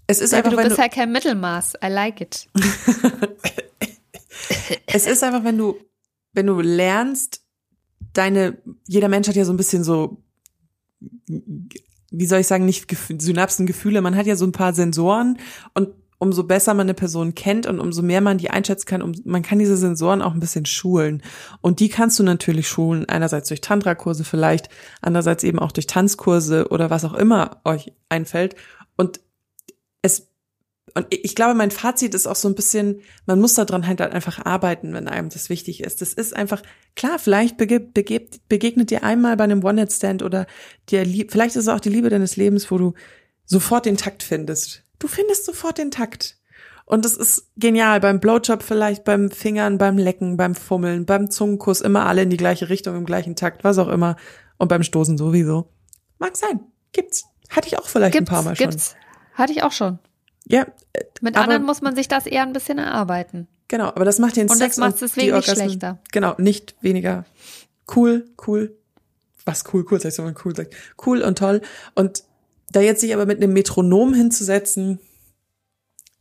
es 0.08 0.20
ist 0.20 0.32
ja, 0.32 0.40
einfach. 0.40 0.52
Du 0.52 0.58
bist 0.58 0.78
du, 0.78 0.82
halt 0.82 0.94
kein 0.94 1.12
Mittelmaß. 1.12 1.74
I 1.84 1.88
like 1.88 2.22
it. 2.22 2.48
es 4.96 5.08
ist 5.08 5.24
einfach, 5.24 5.44
wenn 5.44 5.58
du, 5.58 5.76
wenn 6.34 6.48
du 6.48 6.62
lernst, 6.62 7.42
deine, 8.14 8.58
jeder 8.88 9.10
Mensch 9.10 9.28
hat 9.28 9.36
ja 9.36 9.46
so 9.46 9.54
ein 9.54 9.58
bisschen 9.58 9.84
so 9.84 10.24
wie 12.18 12.26
soll 12.26 12.40
ich 12.40 12.48
sagen, 12.48 12.66
nicht 12.66 12.88
Synapsen, 13.20 13.66
Gefühle, 13.66 14.02
man 14.02 14.16
hat 14.16 14.26
ja 14.26 14.36
so 14.36 14.46
ein 14.46 14.52
paar 14.52 14.74
Sensoren 14.74 15.38
und 15.74 15.90
umso 16.18 16.46
besser 16.46 16.74
man 16.74 16.86
eine 16.86 16.94
Person 16.94 17.36
kennt 17.36 17.68
und 17.68 17.80
umso 17.80 18.02
mehr 18.02 18.22
man 18.22 18.38
die 18.38 18.50
einschätzen 18.50 18.86
kann, 18.86 19.02
um, 19.02 19.14
man 19.26 19.42
kann 19.42 19.60
diese 19.60 19.76
Sensoren 19.76 20.22
auch 20.22 20.34
ein 20.34 20.40
bisschen 20.40 20.66
schulen. 20.66 21.22
Und 21.60 21.82
die 21.82 21.90
kannst 21.90 22.18
du 22.18 22.24
natürlich 22.24 22.70
schulen, 22.70 23.08
einerseits 23.10 23.50
durch 23.50 23.60
Tantra-Kurse 23.60 24.24
vielleicht, 24.24 24.70
andererseits 25.02 25.44
eben 25.44 25.60
auch 25.60 25.74
durch 25.74 25.88
Tanzkurse 25.88 26.70
oder 26.70 26.90
was 26.90 27.04
auch 27.04 27.14
immer 27.14 27.60
euch 27.66 27.92
einfällt. 28.08 28.56
Und 28.96 29.20
es 30.02 30.30
und 30.96 31.08
ich 31.10 31.36
glaube, 31.36 31.56
mein 31.56 31.72
Fazit 31.72 32.16
ist 32.16 32.26
auch 32.26 32.38
so 32.38 32.48
ein 32.48 32.56
bisschen, 32.56 33.02
man 33.26 33.42
muss 33.42 33.54
daran 33.54 33.86
halt 33.86 34.00
einfach 34.00 34.46
arbeiten, 34.46 34.94
wenn 34.94 35.10
einem 35.10 35.30
das 35.30 35.50
wichtig 35.50 35.84
ist. 35.84 36.02
Das 36.02 36.14
ist 36.14 36.34
einfach, 36.34 36.62
klar, 36.96 37.20
vielleicht 37.20 37.58
begegnet 37.58 38.90
dir 38.90 39.04
einmal 39.04 39.36
bei 39.36 39.44
einem 39.44 39.62
One-Night-Stand 39.62 40.24
oder 40.24 40.48
dir, 40.90 41.06
vielleicht 41.30 41.58
ist 41.58 41.64
es 41.64 41.68
auch 41.68 41.82
die 41.82 41.90
Liebe 41.90 42.10
deines 42.10 42.38
Lebens, 42.38 42.72
wo 42.72 42.78
du 42.78 42.94
sofort 43.44 43.86
den 43.86 43.98
Takt 43.98 44.24
findest. 44.24 44.84
Du 44.98 45.10
findest 45.10 45.46
sofort 45.46 45.78
den 45.78 45.92
Takt. 45.92 46.38
Und 46.86 47.04
das 47.04 47.18
ist 47.18 47.52
genial. 47.58 48.00
Beim 48.00 48.22
Blowjob 48.22 48.64
vielleicht, 48.64 49.04
beim 49.04 49.32
Fingern, 49.32 49.78
beim 49.78 49.98
Lecken, 49.98 50.38
beim 50.38 50.56
Fummeln, 50.56 51.06
beim 51.06 51.30
Zungenkuss, 51.30 51.82
immer 51.82 52.06
alle 52.06 52.22
in 52.22 52.30
die 52.30 52.38
gleiche 52.38 52.70
Richtung, 52.70 52.96
im 52.96 53.06
gleichen 53.06 53.36
Takt, 53.36 53.66
was 53.66 53.80
auch 53.80 53.90
immer. 53.90 54.16
Und 54.58 54.70
beim 54.70 54.84
Stoßen 54.84 55.18
sowieso. 55.18 55.68
Mag 56.20 56.38
sein. 56.38 56.62
Gibt's. 56.94 57.26
Hatte 57.50 57.68
ich 57.68 57.78
auch 57.78 57.90
vielleicht 57.90 58.14
gibt's, 58.14 58.32
ein 58.32 58.34
paar 58.34 58.44
Mal 58.44 58.56
schon. 58.56 58.70
Gibt's. 58.70 58.96
Hatte 59.34 59.52
ich 59.52 59.64
auch 59.64 59.74
schon. 59.74 60.00
Ja. 60.48 60.68
Mit 61.22 61.36
aber, 61.36 61.44
anderen 61.44 61.64
muss 61.64 61.82
man 61.82 61.96
sich 61.96 62.08
das 62.08 62.26
eher 62.26 62.44
ein 62.44 62.54
bisschen 62.54 62.78
erarbeiten. 62.78 63.48
Genau, 63.68 63.88
aber 63.88 64.06
das 64.06 64.20
macht 64.20 64.36
den 64.36 64.50
und 64.50 64.58
Sex 64.58 64.76
das 64.76 64.78
macht 64.78 64.94
es 64.96 65.00
deswegen 65.00 65.36
nicht 65.36 65.50
schlechter. 65.50 66.00
Genau, 66.12 66.36
nicht 66.38 66.76
weniger 66.82 67.26
cool, 67.96 68.30
cool. 68.48 68.78
Was 69.46 69.64
cool, 69.74 69.86
cool, 69.90 70.00
sag 70.00 70.10
ich 70.10 70.16
so 70.16 70.24
mal 70.24 70.36
cool. 70.44 70.54
Cool 71.06 71.22
und 71.22 71.38
toll. 71.38 71.62
Und 71.94 72.24
da 72.72 72.82
jetzt 72.82 73.02
sich 73.02 73.14
aber 73.14 73.26
mit 73.26 73.38
einem 73.38 73.54
Metronom 73.54 74.14
hinzusetzen, 74.14 75.00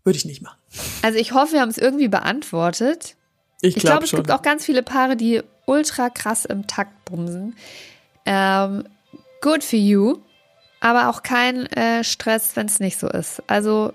würde 0.04 0.16
ich 0.16 0.24
nicht 0.24 0.42
machen. 0.42 0.58
Also 1.02 1.18
ich 1.18 1.32
hoffe, 1.32 1.54
wir 1.54 1.60
haben 1.60 1.70
es 1.70 1.78
irgendwie 1.78 2.08
beantwortet. 2.08 3.16
Ich, 3.60 3.76
ich 3.76 3.82
glaube, 3.82 3.98
glaub, 3.98 4.04
es 4.04 4.10
gibt 4.10 4.30
auch 4.30 4.42
ganz 4.42 4.64
viele 4.64 4.82
Paare, 4.82 5.16
die 5.16 5.42
ultra 5.66 6.10
krass 6.10 6.44
im 6.44 6.66
Takt 6.66 7.06
bumsen. 7.06 7.56
Ähm, 8.26 8.84
good 9.40 9.64
for 9.64 9.78
you, 9.78 10.18
aber 10.80 11.08
auch 11.08 11.22
kein 11.22 11.66
äh, 11.66 12.04
Stress, 12.04 12.56
wenn 12.56 12.66
es 12.66 12.80
nicht 12.80 12.98
so 12.98 13.08
ist. 13.08 13.42
Also 13.46 13.92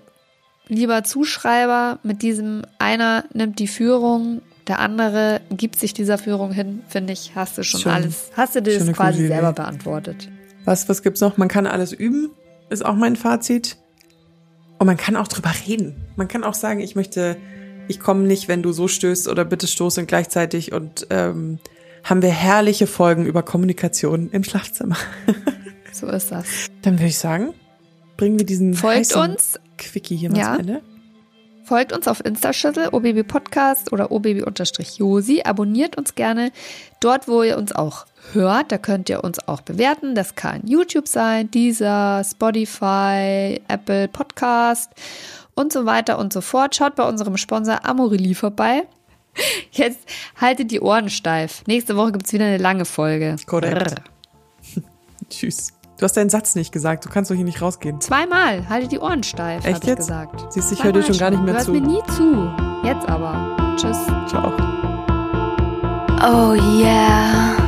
lieber 0.70 1.04
Zuschreiber 1.04 1.98
mit 2.02 2.22
diesem 2.22 2.62
einer 2.78 3.24
nimmt 3.32 3.58
die 3.58 3.68
Führung, 3.68 4.40
der 4.66 4.78
andere 4.78 5.40
gibt 5.50 5.78
sich 5.78 5.92
dieser 5.92 6.16
Führung 6.16 6.52
hin, 6.52 6.82
finde 6.88 7.12
ich, 7.12 7.32
hast 7.34 7.58
du 7.58 7.64
schon, 7.64 7.80
schon 7.80 7.92
alles, 7.92 8.30
hast 8.36 8.54
du 8.54 8.62
das 8.62 8.86
quasi 8.92 9.26
selber 9.26 9.52
beantwortet. 9.52 10.30
Was, 10.64 10.88
was 10.88 11.02
gibt's 11.02 11.20
noch? 11.20 11.36
Man 11.36 11.48
kann 11.48 11.66
alles 11.66 11.92
üben, 11.92 12.30
ist 12.70 12.84
auch 12.84 12.94
mein 12.94 13.16
Fazit. 13.16 13.76
Und 14.78 14.86
man 14.86 14.96
kann 14.96 15.16
auch 15.16 15.28
drüber 15.28 15.52
reden. 15.66 15.94
Man 16.16 16.28
kann 16.28 16.42
auch 16.44 16.54
sagen, 16.54 16.80
ich 16.80 16.94
möchte, 16.94 17.36
ich 17.88 18.00
komme 18.00 18.22
nicht, 18.22 18.48
wenn 18.48 18.62
du 18.62 18.72
so 18.72 18.88
stößt 18.88 19.28
oder 19.28 19.44
bitte 19.44 19.66
stoßen 19.66 20.06
gleichzeitig 20.06 20.72
und 20.72 21.06
ähm, 21.10 21.58
haben 22.04 22.22
wir 22.22 22.30
herrliche 22.30 22.86
Folgen 22.86 23.26
über 23.26 23.42
Kommunikation 23.42 24.30
im 24.30 24.44
Schlafzimmer. 24.44 24.96
so 25.92 26.06
ist 26.06 26.30
das. 26.32 26.46
Dann 26.82 26.94
würde 26.94 27.08
ich 27.08 27.18
sagen, 27.18 27.52
bringen 28.16 28.38
wir 28.38 28.46
diesen 28.46 28.74
Folgt 28.74 29.14
uns 29.16 29.58
Quickie 29.80 30.16
hier 30.16 30.30
mal 30.30 30.38
ja. 30.38 30.54
zu 30.54 30.60
Ende. 30.60 30.82
Folgt 31.64 31.92
uns 31.92 32.08
auf 32.08 32.24
Instaschüttel, 32.24 32.88
OBB 32.90 33.22
Podcast 33.26 33.92
oder 33.92 34.10
OBB-Josi. 34.10 35.42
Abonniert 35.44 35.96
uns 35.96 36.14
gerne 36.14 36.50
dort, 37.00 37.28
wo 37.28 37.42
ihr 37.42 37.56
uns 37.56 37.72
auch 37.72 38.06
hört. 38.32 38.72
Da 38.72 38.78
könnt 38.78 39.08
ihr 39.08 39.22
uns 39.22 39.38
auch 39.46 39.60
bewerten. 39.60 40.14
Das 40.14 40.34
kann 40.34 40.66
YouTube 40.66 41.06
sein, 41.06 41.50
dieser 41.50 42.24
Spotify, 42.24 43.60
Apple 43.68 44.08
Podcast 44.08 44.90
und 45.54 45.72
so 45.72 45.86
weiter 45.86 46.18
und 46.18 46.32
so 46.32 46.40
fort. 46.40 46.74
Schaut 46.74 46.96
bei 46.96 47.06
unserem 47.06 47.36
Sponsor 47.36 47.84
Amorelie 47.84 48.34
vorbei. 48.34 48.82
Jetzt 49.70 50.00
haltet 50.40 50.70
die 50.70 50.80
Ohren 50.80 51.08
steif. 51.08 51.62
Nächste 51.66 51.96
Woche 51.96 52.12
gibt 52.12 52.26
es 52.26 52.32
wieder 52.32 52.46
eine 52.46 52.58
lange 52.58 52.84
Folge. 52.84 53.36
Korrekt. 53.46 54.02
Tschüss. 55.30 55.72
Du 56.00 56.04
hast 56.04 56.16
deinen 56.16 56.30
Satz 56.30 56.54
nicht 56.54 56.72
gesagt. 56.72 57.04
Du 57.04 57.10
kannst 57.10 57.30
doch 57.30 57.34
hier 57.34 57.44
nicht 57.44 57.60
rausgehen. 57.60 58.00
Zweimal. 58.00 58.66
Halte 58.70 58.88
die 58.88 58.98
Ohren 58.98 59.22
steif. 59.22 59.66
Echt 59.66 59.84
jetzt? 59.84 59.98
gesagt. 59.98 60.50
Siehst 60.50 60.70
du, 60.70 60.74
ich 60.74 60.82
höre 60.82 60.92
dir 60.92 61.02
schon 61.02 61.18
gar 61.18 61.28
nicht 61.28 61.42
mehr 61.42 61.52
du 61.52 61.60
zu. 61.60 61.72
Du 61.72 61.78
hörst 61.78 62.16
mir 62.18 62.32
nie 62.32 62.82
zu. 62.82 62.88
Jetzt 62.88 63.06
aber. 63.06 63.76
Tschüss. 63.76 63.98
Ciao. 64.26 64.50
Oh 66.22 66.54
yeah. 66.54 67.59